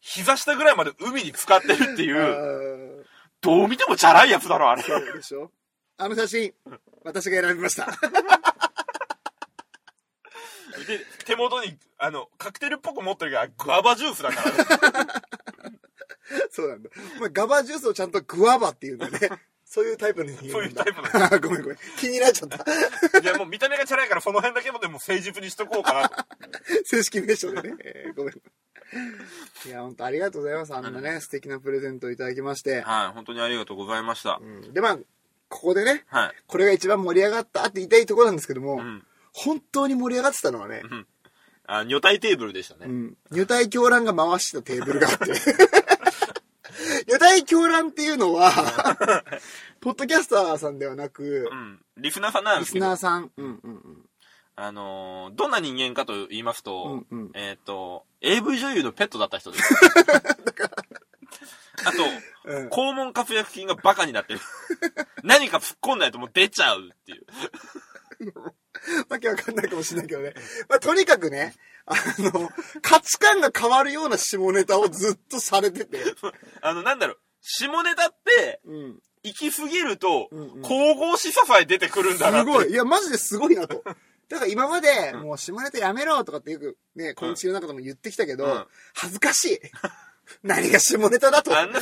[0.00, 3.04] 膝下ぐらいまで海に浸かってるっていう、あ
[3.40, 4.82] どう見てもチャラいやつだろ、あれ。
[4.82, 5.50] ーそうでしょ？
[5.98, 6.52] あの写真、
[7.04, 7.86] 私が選びました。
[10.86, 14.50] で、手元に、あの、カクテルっぽく持ってるから、グアバジュースだから
[15.04, 15.12] ね。
[16.52, 16.90] そうなんだ。
[17.16, 19.18] お前、ガバジュースをちゃんとグアバって言うんだね。
[19.64, 20.84] そういうタイプの人間なんだ。
[20.84, 21.78] そういうタイプあ ごめんごめん。
[21.98, 23.20] 気になっちゃった。
[23.20, 26.24] いや、もう見た目がチャラいから、その辺だけもでも誠実にしとこうかなと。
[26.84, 27.76] 正式名称でね。
[27.82, 28.34] えーごめん。
[28.34, 30.74] いや、本当ありがとうございます。
[30.74, 32.82] あんなね、素敵なプレゼントをいただきまして。
[32.82, 34.44] はい、本当にありがとうございましたう。
[34.44, 34.98] んで、まあ、
[35.48, 36.32] ここでね、はい。
[36.46, 39.02] これが一番盛り上がったって言いたいところなんですけども、うん。
[39.32, 40.82] 本当に盛り上がってたのはね、
[41.66, 42.86] あ、女体テーブルでしたね。
[42.86, 43.16] うん。
[43.30, 45.32] 女体狂乱が回してたテーブルがあって。
[47.22, 48.50] 女体狂乱っていうのは、
[49.80, 51.84] ポッドキャスターさんではなくう、ん。
[51.96, 53.30] リスナーさんなんでリスすけど、ナーさん。
[53.36, 54.08] うんうんうん。
[54.54, 59.74] あのーどんな人間かと言いますと、うんうんえっ、と、AV 女優のペットだった人です。
[61.84, 62.04] あと、
[62.44, 64.40] うん肛門活躍筋がバカになってる。
[65.22, 67.26] 何か突っ込んないともう出ちゃうっていう。
[69.08, 70.34] わけわかんないかもしれないけどね。
[70.68, 71.54] まあ、とにかくね、
[71.86, 75.98] あの、価値観が変わるような下ネタをずっとされてて。
[76.60, 79.02] あの、なんだろう、下ネタって、うん。
[79.24, 82.52] 行き過ぎると、うんうん神々しささえ出てくるんだなって。
[82.52, 82.72] すごい。
[82.72, 83.84] いや、マジですごいなと。
[84.28, 89.60] だから今まで、もう下ネタやめろとかってよくね、この地球の中でも言ってきたけど、うん恥ずかしい。
[90.42, 91.56] 何が下ネタだと。
[91.56, 91.80] あんな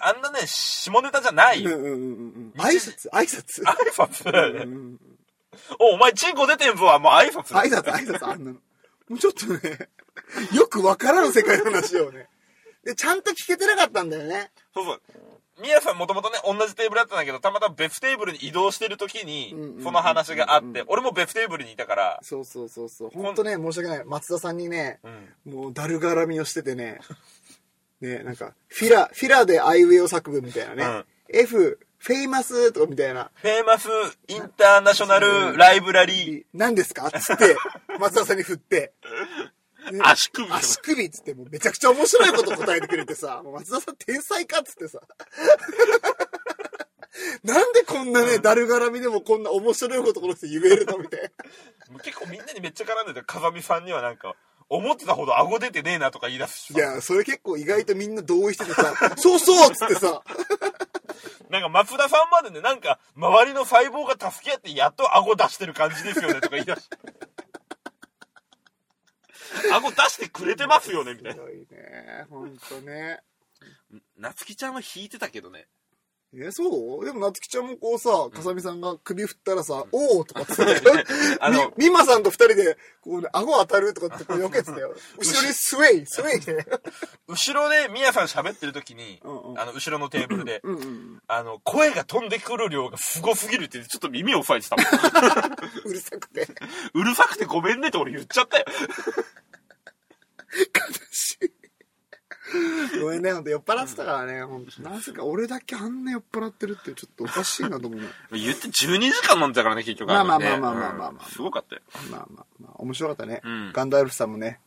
[0.00, 1.76] あんなね、下ネタじゃないよ。
[1.76, 2.60] うんうんうんうん。
[2.60, 3.64] 挨拶、挨拶。
[3.64, 4.60] 挨拶だよね。
[4.60, 5.17] うん
[5.78, 8.58] お、お前チンコ出てんぞはもう挨拶だ挨拶、挨拶、あんなの。
[9.08, 9.88] もうちょっとね、
[10.54, 12.28] よくわからん世界の話をね。
[12.84, 14.50] で、ちゃんと聞けてなかったんだよね。
[14.74, 15.00] そうそう。
[15.60, 23.10] みやさんもともとね、同じテーブルだったんだけど、たまたま別テーブルに移動してる時にうんうんうん、その話があって、俺も別テーブルにいたから、そうそうそうそう。
[23.10, 24.04] ほんとね、申し訳ない。
[24.04, 25.00] 松田さんにね、
[25.46, 25.52] うん。
[25.52, 27.00] もうだるがらみをしててね、
[28.00, 33.88] ね、なんか、フィラ、フィラでアイウェイを作文みたいなね、F、 famousとかみたいな、 famous
[34.28, 37.08] internationa l library、何ですか?
[37.08, 37.56] っつって、
[37.98, 38.92] 松田さんに振って、
[39.92, 40.48] ね足首。
[40.52, 45.00] 足首っつってもうめちゃくちゃ面白いこと答えてくれてさ、松田さん天才かっつってさ。
[47.42, 51.22] なんでこんなね、だるがらみでもこんな面白いことこの人言えるのみたい
[51.90, 51.98] な。
[52.00, 54.36] 結構みんなにめっちゃ絡んでて、風見さんにはなんか、
[54.68, 60.22] 思ってたほど顎出てねえなとか言い出すしいや、それ結構意外とみんな同意しててさ、そうそうっつってさ、
[61.50, 66.88] なんか松田さんまでね、なんか、周りの細胞が助け合ってやっと顎出してる感じですよねとか言い出し
[69.72, 71.42] 顎出してくれてますよねみたいな。
[71.42, 73.20] ひどいね、ほんとね。
[74.16, 75.68] なつきちゃんは引いてたけどね。
[76.34, 77.04] え、そう？
[77.06, 81.04] でも、なつきちゃんもこうさ、かさみさんが首振ったらさ、おおとかって言ってたよ。
[81.40, 84.94] あのみ、みまさんと二人で、こうね、顎当たるとかってこう避けてたよ。
[85.16, 86.66] 後ろにスウェイ、スウェイで。
[87.28, 91.22] 後ろでみやさん喋ってる時に、うんうんあの、後ろのテーブルで、うんうん。
[91.26, 95.54] あの、声が飛んでくる量がすごすぎるって、ちょっと耳を押さえてたもん。
[95.88, 96.46] うるさくて。
[96.92, 98.66] うるさくてごめんねって俺言っちゃったよ。
[100.54, 101.57] 悲しい。
[103.00, 104.82] ごめんね、ほんと酔っ払ってたからね、ほんと。
[104.82, 108.08] なぜか俺だけあんな酔っ払ってるってちょっとおかしいなと思うね。
[108.32, 110.08] 言って12時間飲んでたからね、結局。
[110.08, 111.82] まあまあまあまあまあまあまあうんすごかったよ。
[112.10, 113.40] まあまあまあ、面白かったね。
[113.44, 114.60] うんガンダルフさんもね、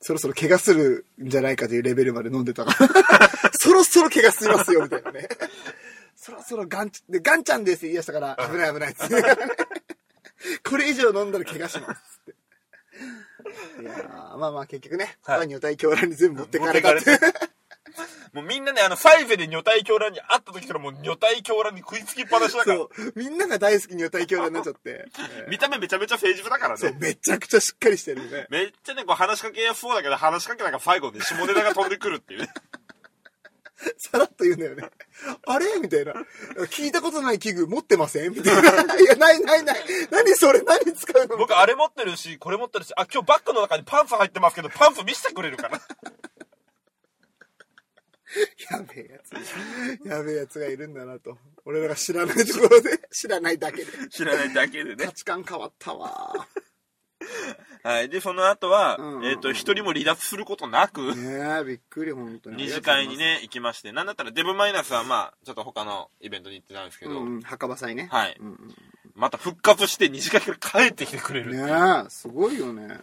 [0.00, 3.50] そろそろ怪我するんじゃないかというレベルまで飲んでたから。
[3.52, 5.28] そろそろ怪我しますよ、みたいなね。
[6.16, 9.22] そろそろガンち、で、ガンちゃんですって言い出したから、危ない危ないっつって。
[10.68, 12.34] これ以上飲んだら怪我しますって。
[13.80, 17.60] いやーまあまあ結局ね、はいはい、女体狂乱に全部持ってかれたって持って。
[18.32, 22.76] もうみんなね、あの、ファイゼで女体狂乱に会った時からもう女体狂乱に食いつきっぱなしだから。
[22.78, 22.90] そう。
[23.16, 24.80] みんなが大好きに女体狂乱になっちゃって。
[24.84, 25.04] え
[25.48, 26.98] ー見た目めちゃめちゃ誠実だからそう、ね。
[27.00, 28.46] めちゃくちゃしっかりしてるね。
[28.50, 32.48] めっちゃね、こう話しかけやすそうだけど、話しかけなんか最後で下ネタが飛んでくるっていうね。
[33.98, 34.84] さらっと言うんだよね。
[35.46, 35.66] あれ？
[35.80, 36.12] みたいな。
[36.70, 38.32] 聞いたことない器具持ってません？
[38.32, 38.70] みたいな。
[39.00, 39.84] いや、ないないない。
[40.10, 40.62] 何それ？
[40.62, 41.36] 何使うの？
[41.36, 45.80] 僕あれ持ってるし、これ持ってるし、あ、今日バッグの中にパンツ入ってますけど、パンツ見せてくれるかな？
[48.70, 50.08] やべえやつ。
[50.08, 51.36] やべえやつがいるんだなと。
[51.64, 53.90] 俺らが知らないところで、知らないだけで。
[54.08, 55.12] 知らないだけでね価。
[55.12, 56.46] 値観変わったわ。
[57.82, 58.08] はい。
[58.08, 62.64] で、その後は、うんうんうんえっ、と、一人も離脱することなく、ねえ、びっくり、本当に。
[62.64, 68.08] 二次会にね、行きまして、なんだったらデブマイナスはまあ、ちょっと他のイベントに行ってたんですけど、うんうん、墓場祭ね。
[68.10, 68.74] はいうんうん
[69.16, 73.00] また復活して二次会から帰ってきてくれるっていうねえ、すごいよね。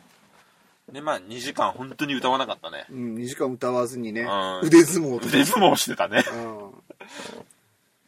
[0.91, 2.85] で、まあ、2時間本当に歌わなかったね。
[2.89, 5.27] うん、2時間歌わずにねうん、腕相撲とか。
[5.27, 6.23] 腕相撲してたね。
[6.33, 6.71] うん。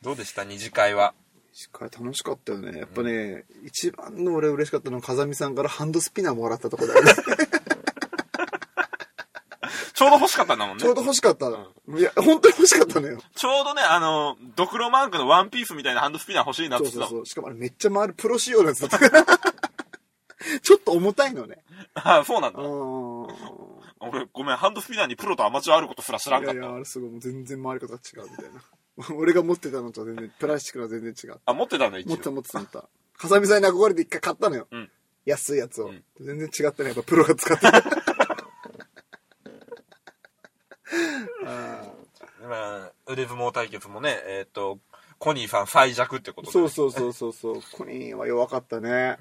[0.01, 0.43] どうでした？
[0.43, 1.13] 二次会は。
[1.51, 2.79] 二次会楽しかったよね。
[2.79, 7.13] やっぱね、一番の俺嬉しかったのは風見さんからハンドスピナーもらったとこだよね。
[9.93, 10.81] ちょうど欲しかったんだもんね。
[10.81, 11.49] ちょうど欲しかった。
[11.49, 11.51] い
[12.01, 13.19] や、本当に欲しかったのよ。
[13.35, 17.09] ちょうどね、あの、ドクロマークのワンピースみたいなハンドスピナー欲しいなって言ってたもん。
[17.09, 17.25] そうそうそう。
[17.25, 19.25] しかもあれめっちゃ回るプロ仕様のやつだったから。
[20.63, 21.57] ちょっと重たいのね。
[21.95, 22.59] あそうなんだ。
[22.61, 23.27] うん。
[23.99, 26.53] 俺、ごめん、ハンドスピナーにプロとアマチュアあることすら知らんかった。
[26.53, 28.61] いやいや、あれすごい、もう全然回り方が違うみたいな。
[29.15, 31.39] 俺が持ってたのとは全然、プラスチックのは全然違う。
[31.45, 32.09] あ、持ってたんだ、一応。
[32.09, 32.89] 持ってた持ってた持ってた。
[33.17, 34.67] 風見さんに憧れて一回買ったのよ。
[34.71, 34.91] うん
[35.25, 36.89] 安いやつを、ん全然違ったね。
[36.89, 37.71] やっぱプロが使ってる。
[41.45, 41.83] あ
[42.47, 44.79] まあ、腕相撲対決もね、えっ、と、
[45.19, 46.51] コニーさん最弱ってことで。
[46.51, 47.61] ーそうそうそうそうそう。
[47.73, 49.17] コニーは弱かったね。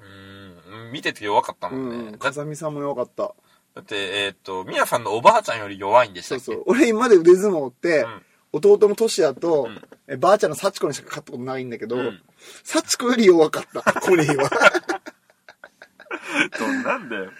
[0.73, 0.91] うん。
[0.91, 2.09] 見てて弱かったうもんね。
[2.09, 2.11] ん。
[2.13, 3.35] だ風見さんも弱かった。
[3.75, 6.43] だって、えっ、と、ミヤさんのおばあちゃんより弱いんでしたっけ？
[6.45, 6.63] そうそう。
[6.67, 12.19] 俺今まで腕相撲って、ん弟のトシヤと、んえばあちゃんの幸子にしか勝ったことないんだけど、ん
[12.63, 14.49] 幸子より弱かった、コニーは。
[16.57, 17.31] どんなんだよ。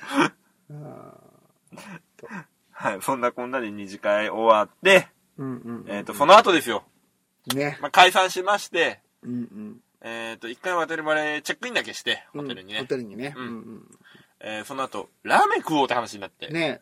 [2.71, 5.07] はい、そんなこんなで二次会終わって、
[5.37, 5.91] うんうん。
[5.93, 6.83] えっ、と、その後ですよ。
[7.53, 7.77] ね。
[7.81, 9.77] まあ、解散しまして、うんうん。
[10.01, 12.79] えっ、と、一回ホテルバレチェックインだけして、ホテルにね。
[12.79, 13.33] ホテルにね。
[13.35, 13.81] ううんん
[14.41, 16.47] えーその後、ラーメン食おうって話になって。
[16.47, 16.53] うん。
[16.53, 16.81] ね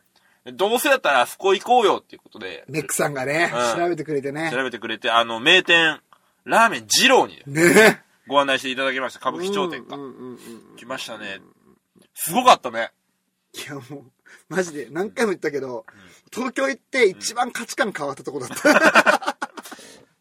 [0.52, 4.50] どうせだったらあそこ行こうよっていうことで、メックさんがね、うん調べてくれてね。
[4.52, 6.00] 調べてくれて、あの、名店、
[6.44, 9.20] ラーメン二郎にねご案内していただきました。
[9.20, 10.02] 歌舞伎町店かうん。
[10.02, 10.76] うんうんうん。
[10.76, 11.40] 来ましたね。
[12.14, 12.90] すごかったね。
[13.54, 14.04] いやもう、
[14.48, 15.84] マジで何回も言ったけど、
[16.32, 19.36] 東京行って一番価値観変わったとこだった。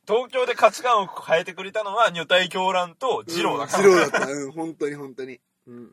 [0.08, 3.84] 東京で価値観を変えてくれたのは、女体狂乱と二郎だから。
[3.84, 4.32] 二郎だった。
[4.32, 5.40] うん、本当に本当に。
[5.68, 5.88] うんうん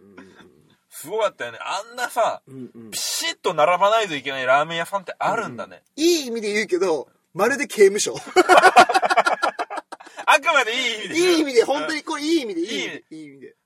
[0.94, 1.58] すごかったよね。
[1.60, 2.54] あんなさ、うん。
[2.54, 5.82] うんうんピシッと並ばないといけないラーメン屋さんってあるんだね。
[5.96, 8.14] いい意味で言うけど、まるで刑務所。
[10.26, 11.14] あくまでいい意味で。
[11.14, 13.04] いい意味で、本当にこれいい意味で、いい意味いで。
[13.10, 13.56] いい意味で。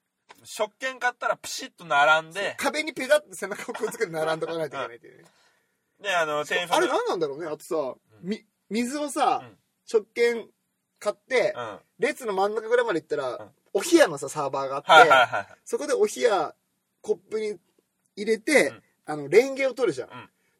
[0.44, 5.24] 食券買ったらピシッと並んで、壁にペタって背中をくっつけて並んどかないといけないっていうね。
[6.00, 7.46] で、あの、店員さあれ何なんだろうね。
[7.46, 10.48] あとさ、み、水をさうん、食券
[10.98, 11.60] 買って、うん。
[11.60, 15.46] はい列の真ん中ぐらいまで行ったら、んお冷やのさ、サーバーがあって、はいはいはい。
[15.64, 16.54] そこでお冷や、
[17.08, 17.56] コップに
[18.16, 20.08] 入れて、うんあの、レンゲを取るじゃん。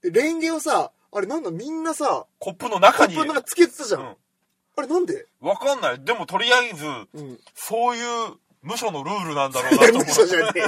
[0.01, 3.15] で、レンゲをさ、あれなんだ、みんなさ、コップのコ中に。
[3.15, 4.01] ップの中つけてたじゃん。
[4.01, 4.17] うん
[4.77, 5.27] あれなんで？
[5.41, 6.05] わかんない。
[6.05, 7.41] でもとりあえず、うん。
[7.53, 10.63] そういう無所のルールなんだろうなと思 無所じゃねえ。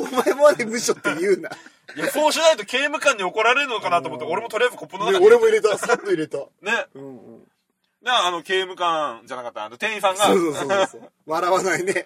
[0.00, 1.50] お前まで無所って言うな。
[1.94, 1.98] う。
[1.98, 5.20] いや、そうしないと刑務官に怒られるのかなと思って、俺もとりあえずコップの中に。
[5.20, 6.38] ね俺も入れた、さっと入れた。
[6.38, 6.46] ね。
[6.94, 7.44] うんうん。
[8.02, 11.12] で、あの、刑務官じゃなかった、あの、店員さんが、そうそうそうそう。
[11.26, 12.02] 笑わないね。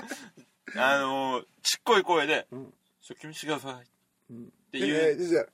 [0.78, 2.72] あの、ちっこい声で、ん。
[3.00, 3.86] 食券見してください。
[4.32, 4.44] うん。
[4.44, 5.44] っていう、えーじゃあ、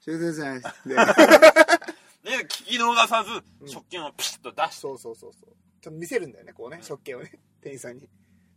[0.00, 0.60] してください。
[0.88, 0.94] で
[2.24, 5.50] で、 聞き逃さず、食券をピシッと出して、そうそうそうそう。
[5.80, 8.08] ちょっと見せるんだよね、こうね、食券をね、店員さんに。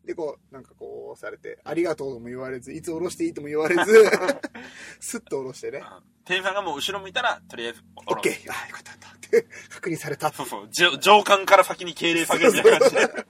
[0.05, 4.05] で、こう、なんかこうされて、ありがとうとも言われず、いつ下ろしていいとも言われず、
[5.01, 5.83] スッと下ろしてね。
[6.25, 8.51] 店員さんがもう後ろ向いたら、とりあえず、オッケー。
[8.51, 9.15] あ、よかったよかった。
[9.15, 10.31] っ て確認された。
[10.31, 13.25] そうそう、上上官から先に敬礼下げるみたいな感じで。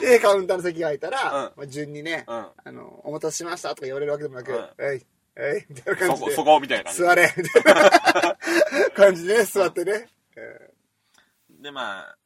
[0.00, 1.32] で、カウンターの席が空いたら、うん。
[1.32, 2.46] まあ、順にね、うん。
[2.64, 4.68] あの、お待たせしましたとか言われるわけでもなく、うん。
[4.78, 6.98] えい、えい、みたいな感そこ、じで、そこ、みたいな感じ。
[7.00, 8.38] 座れ、みたいな
[8.94, 10.08] 感じでね、座ってね。
[10.36, 10.70] え
[11.60, 12.16] で、まあ、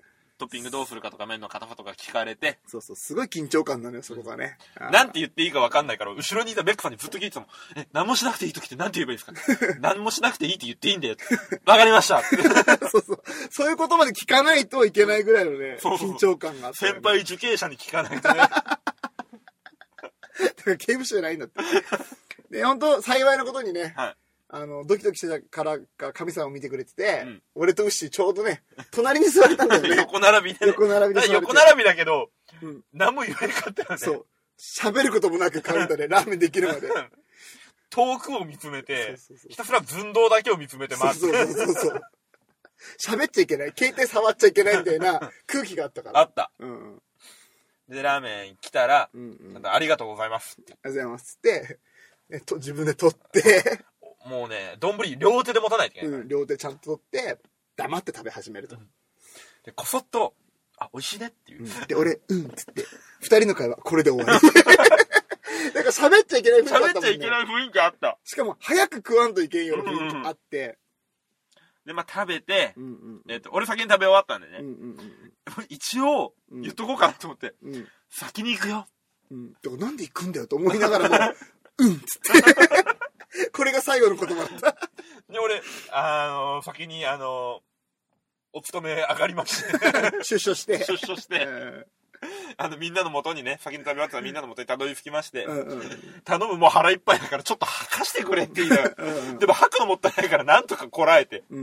[0.43, 4.59] トッピングどうするかとか麺の硬さとか聞かれて、ーそうそう、すごい緊張感なのよ、そこがね。
[4.91, 7.49] なんて言っていいか分かんないから、後ろにいたベックさんにずっと聞いてたもん。
[7.77, 9.77] え、何もしなくていい時って何て言えばいいですか？
[9.81, 11.17] 何もしなくていいって言っていいんだよ。
[11.65, 12.23] わかりました。
[12.91, 13.23] そうそう。
[13.51, 18.35] そういうことまで聞かないといけないぐらいのね、そうそう緊張感があって、先輩受刑者に聞かないとね。
[18.43, 18.71] だか
[20.67, 21.61] ら刑務所じゃないんだって。
[22.51, 24.17] で、本当幸いなことにね、はい。
[24.55, 29.97] あの、ドキドキしてたからか神様を見てくれてて、うん俺とウッシーちょうどね、隣に座れたんだよね。
[29.97, 30.73] 横並びで、ね。
[30.73, 32.31] 横並びで横並びだけど、
[32.63, 33.97] うん何も言えなかったよね。
[33.97, 34.27] そう。
[34.59, 36.89] 喋ることもなくカウンターで ラーメンできるまで。
[37.89, 41.53] 遠くを見つめてそうそうそう、ひたすら寸胴だけを見つめてそうそう待って。
[41.53, 42.03] そうそう。
[42.99, 43.73] 喋っちゃいけない。
[43.77, 46.21] 携帯触っちゃいけないみたいな 空気があったから。
[46.21, 46.53] あった。
[46.59, 47.03] うんうん。
[47.89, 49.67] で、ラーメン来たら、うんうん。
[49.67, 50.73] ありがとうございますって。
[50.73, 51.37] がとうございます。
[51.39, 51.79] って、
[52.31, 53.85] えっと、自分で取って、
[54.27, 56.21] もうね、丼両手で持たないといけない。
[56.21, 57.39] うん、両手ちゃんと取って、
[57.77, 58.77] 黙って食べ始めると。
[59.65, 60.35] で、こそっと、
[60.79, 61.69] あ、美味しいねっていう。
[61.87, 62.85] で、俺、うん、つって、
[63.21, 64.41] 二人の会話、これで終わり。
[65.75, 67.11] なんか喋っちゃいけない雰囲気あ喋っちゃったもんね。
[67.13, 68.19] いけない雰囲気あった。
[68.25, 70.79] しかも、早く食わんといけんような雰囲気あって。
[71.87, 73.23] で、まあ食べて、うんうん。
[73.29, 74.59] えっと、俺先に食べ終わったんでね。
[74.59, 74.97] うんうん
[75.69, 77.75] 一応、うん言っとこうかなと思って、うん。
[77.75, 77.89] うん。
[78.09, 78.87] 先に行くよ。
[79.31, 79.53] うん。
[79.53, 81.35] だからなんで行くんだよと思いながらも、
[81.79, 82.92] うん、つって。
[83.53, 84.89] これが最後の言葉だった。
[85.33, 87.61] で、俺、あの先に、あの
[88.53, 89.79] お勤め上がりまして、
[90.23, 90.79] 出所して。
[90.85, 91.87] 出所して、うん
[92.57, 95.83] あの、みんなの元にね、先に食べ終わったらみんなの元にたどり着きまして、うんうん
[96.25, 101.63] 頼むもう腹いっぱいだからちょっと吐かしてくれって言いながら、うんでも吐くのもったいないからなんとかこらえて、うんう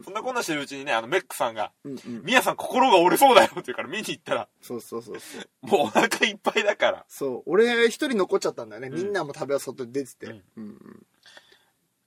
[0.00, 2.22] んそんなこんなしてるうちにね、あのメックさんが、うんうん。
[2.24, 5.16] みやさん心が折れそうだよって言うから見に行ったら、そうそうそう。
[5.62, 7.42] もうお腹いっぱいだから、そう。
[7.46, 8.88] 俺一人残っちゃったんだよね。
[8.88, 10.26] んみんなも食べは外で出てて。
[10.26, 11.06] うんうん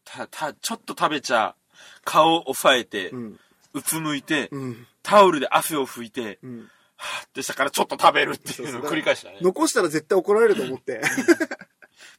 [0.03, 1.55] た、た、ちょっと食べちゃ、
[2.03, 3.39] 顔を押さえてう、ん。
[3.73, 4.88] うつむいて、うん。
[5.03, 6.69] タオルで汗を拭いて、うん。
[7.01, 9.39] はーってしたからちょっと食べるっていうのを繰り返したね。
[9.41, 11.01] 残したら絶対怒られると思って。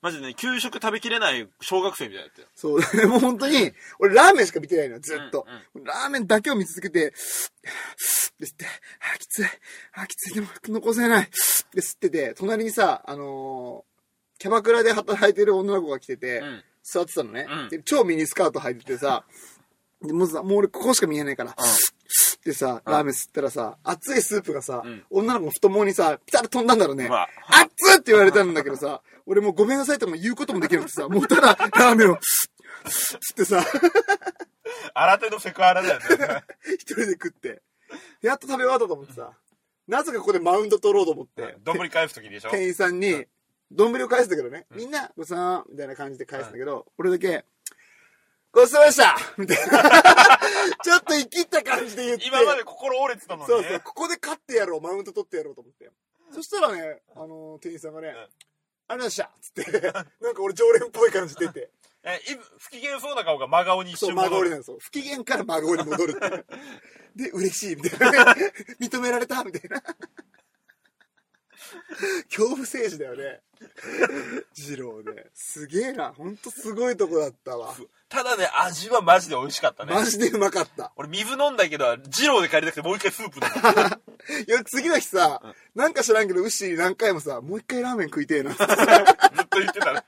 [0.00, 2.48] マジでね、給食食べきれない小学生みたいだったよ。
[2.56, 2.80] そう。
[2.96, 5.84] で も本当に、俺ラーメンしか見てないのよ、ずっとうん。
[5.84, 9.46] ラーメンだけを見続けて、で吸って、あー、きつい。
[9.92, 10.34] あー、きつい。
[10.34, 11.30] でも残せない。
[11.72, 13.92] で、吸ってて、隣にさ、あのー
[14.38, 16.64] キャバクラで働いてる女の子が来てて、うん。
[16.82, 17.80] 座ってたのね、うんで。
[17.84, 19.24] 超ミニスカート履いててさ、
[20.02, 21.54] でもうさ、もう俺ここしか見えないから、
[22.44, 25.04] でさ、ラーメン吸ったらさ、熱いスープがさ、うん。
[25.10, 27.06] 女の子の太ももにさ、ピタッと飛んだんだろうね。
[27.06, 27.28] うわ。
[27.48, 33.64] 熱っって言われたんだけどさ、俺もうごめんなさいとも言うこともできなくてさ、もうただラーメンを、つってさ、
[34.94, 36.04] 新手のセクハラだよね。
[36.74, 37.62] 一人で食って、
[38.22, 39.32] やっと食べ終わったと思ってさ、
[39.86, 42.50] なぜかここでマウント取ろうと思って、丼返す時でしょ？
[42.50, 43.24] 店員さんに、
[43.70, 47.44] 丼を返すんだけどね、みんな、ごちそうさまみたいな感じで返すんだけど、俺だけ、
[48.52, 50.38] ごちそうさまでしたみたいな。
[50.84, 52.26] ちょっと生きった感じで言って。
[52.26, 53.54] 今まで心折れてたのにね。
[53.54, 55.90] そうそう、ここで勝ってやろう、マウント取ってやろうと思って。
[56.32, 58.28] そしたらね、あの店員さんがね、ありがとう
[58.88, 61.70] ございましたつって、なんか俺常連っぽい感じ出て、
[62.04, 64.30] え、い不機嫌そうな顔が真顔に一そう、瞬戻る。
[64.30, 64.76] 孫折りなんですよ。
[64.80, 66.44] 不機嫌から孫折りに戻るって。
[67.24, 68.52] で、嬉しい、みたいなね。
[68.80, 69.82] 認められた、みたいな。
[72.28, 73.40] 恐怖政治だよね。
[74.54, 75.26] 二郎ね。
[75.34, 76.12] すげえな。
[76.12, 77.74] ほんとすごいとこだったわ。
[78.08, 79.94] ただね、味はマジで美味しかったね。
[79.94, 80.92] マジでうまかった。
[80.96, 83.48] 俺水飲んだけど、二郎で帰りたくてもう一回スープだ。
[84.46, 85.40] いや、次の日さ、
[85.74, 88.50] なんか知らんけど、ウッシーに何回もさ、もう一回ラーメン食いてえな。
[88.50, 90.02] ずっと言ってたね。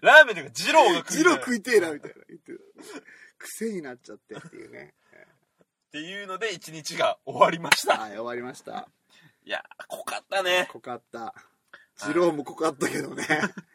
[0.00, 2.58] ラーメンというか二郎が食いジたいロ食いてえな、みたいな言ってた。
[3.38, 4.94] 癖になっちゃってっていうね。
[5.88, 7.98] っていうので一日が終わりました。
[7.98, 8.88] はい、終わりました。
[9.44, 10.68] いや、濃かったね。
[10.70, 11.34] 濃かった。
[11.96, 13.26] ジローも濃かったけどね。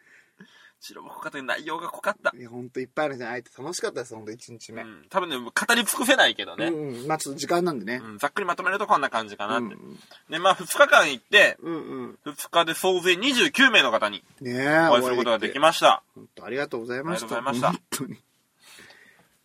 [0.80, 2.32] 二郎も濃かったけど内容が濃かった。
[2.38, 3.32] いや、ほんといっぱいあるじゃん。
[3.32, 4.84] 会えて楽しかったです、ほんと1日目。
[4.84, 5.06] うん。
[5.10, 6.68] 多分ね、語り尽くせないけどね。
[6.68, 7.08] うんうん。
[7.08, 8.00] まあちょっと時間なんでね。
[8.04, 9.76] うん、ざっくりまとめるとこんな感じかなって。
[9.76, 10.00] うん
[10.30, 12.20] で、まあ、2日間行って、うんうん。
[12.26, 14.24] 2日で総勢29名の方に。
[14.42, 16.04] お会いすることができました。
[16.16, 17.38] 本当ありがとうございました。
[17.38, 18.24] ありがとうございま本当に。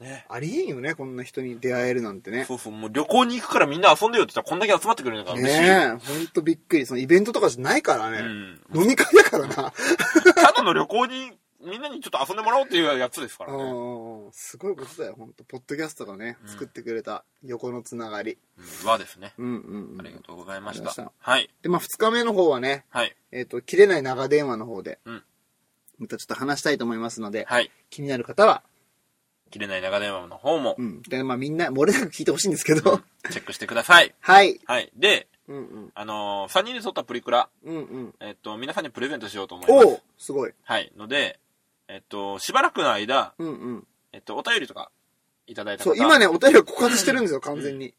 [0.02, 0.26] ね。
[0.28, 2.44] ありえんよね、こんな人に出会えるなんてね。
[2.44, 5.60] そうそう、もう旅行に行くからみんな遊んでよって言ったらこんだけ集まってくれるのが嬉しい。
[5.60, 6.86] ねえ、ほんとびっくり。
[6.86, 8.18] そのイベントとかじゃないからね。
[8.18, 8.60] うん。
[8.74, 9.54] 飲み会だからな。
[10.34, 11.32] ただの旅行に、
[11.64, 13.62] みんなにちょっと遊んでもらおうっていうやつですからね。
[13.62, 15.44] うんすごいことだよ、ほんと。
[15.44, 18.36] ポッドキャストがね、うん作ってくれた横のつながり。
[18.58, 19.32] うん、はですね。
[19.38, 20.00] うんうんうん。
[20.00, 21.12] ありがとうございました。
[21.18, 21.48] はい。
[21.62, 23.14] で、まあ、二日目の方はね、はい。
[23.30, 25.22] えっ、と、切れない長電話の方で、うん
[25.98, 27.70] またちょっと話したいと思いますので、はい。
[27.90, 28.64] 気になる方は、
[29.52, 31.02] 切れない長電話の方もう、ん。
[31.02, 33.00] で、まあ、みんな、漏れなく聞いてほしいんですけど、
[33.30, 34.14] チェックしてください。
[34.20, 34.60] はい。
[34.64, 34.90] はい。
[34.96, 35.92] で、うんうん。
[35.94, 38.14] あのー、3人で撮ったプリクラ、うんうん。
[38.20, 39.86] えっと、皆さんにプレゼントしようと思います。
[39.86, 40.52] おおすごい。
[40.64, 40.90] はい。
[40.96, 41.38] ので、
[41.88, 43.86] えっと、しばらくの間、うんうん。
[44.12, 44.90] えっと、お便りとか、
[45.46, 47.94] いただいた方そう、今ね、お便りを告発してるんですよ、 完全に。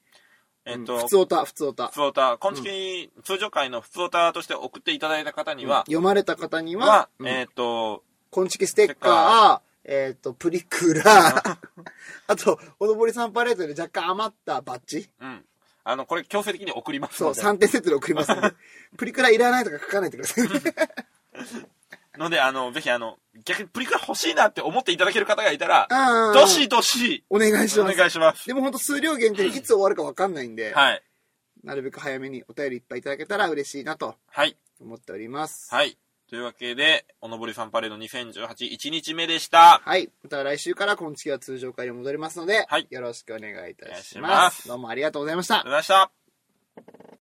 [0.65, 1.93] えっと、うん普通おた、普通おた普。
[1.93, 11.57] 通オタ、今月、通常会の普通オタとして送っていただいた方には、読まれた方にはは、、うんえっと、こんちきステッカー、えっ、と、プリクラ、
[12.27, 15.45] あと、おのぼりさんパレードで若干余ったバッジうん。
[15.83, 17.41] あの、これ強制的に送りますそう、ので。
[17.41, 18.53] 3点セットで送りますので、
[18.97, 20.47] プリクラいらないとか書かないでください。
[22.17, 25.87] ので、あの、ぜひあの、逆にプリクラ欲しいなって思っていただける方がいたら、
[26.33, 27.97] どしどし、お願いしおます。
[27.97, 28.45] 願いします。
[28.45, 31.03] でも本当数量限定でいつ終わるかわかんないんで、はい。
[31.63, 34.55] なるべく早めにお便りいっぱいいただけたら嬉しいなとはい。
[34.79, 35.73] 思っております。
[35.73, 35.97] はい。
[36.33, 39.83] というわけで、おのぼりさんパレード2018、1日目でした。
[39.85, 40.09] はい。
[40.23, 44.31] また来週から今月は通常会に戻りますので、はいよろしくお願いいたします。
[44.31, 47.22] ますどうもありがとうございましたありがとうございました。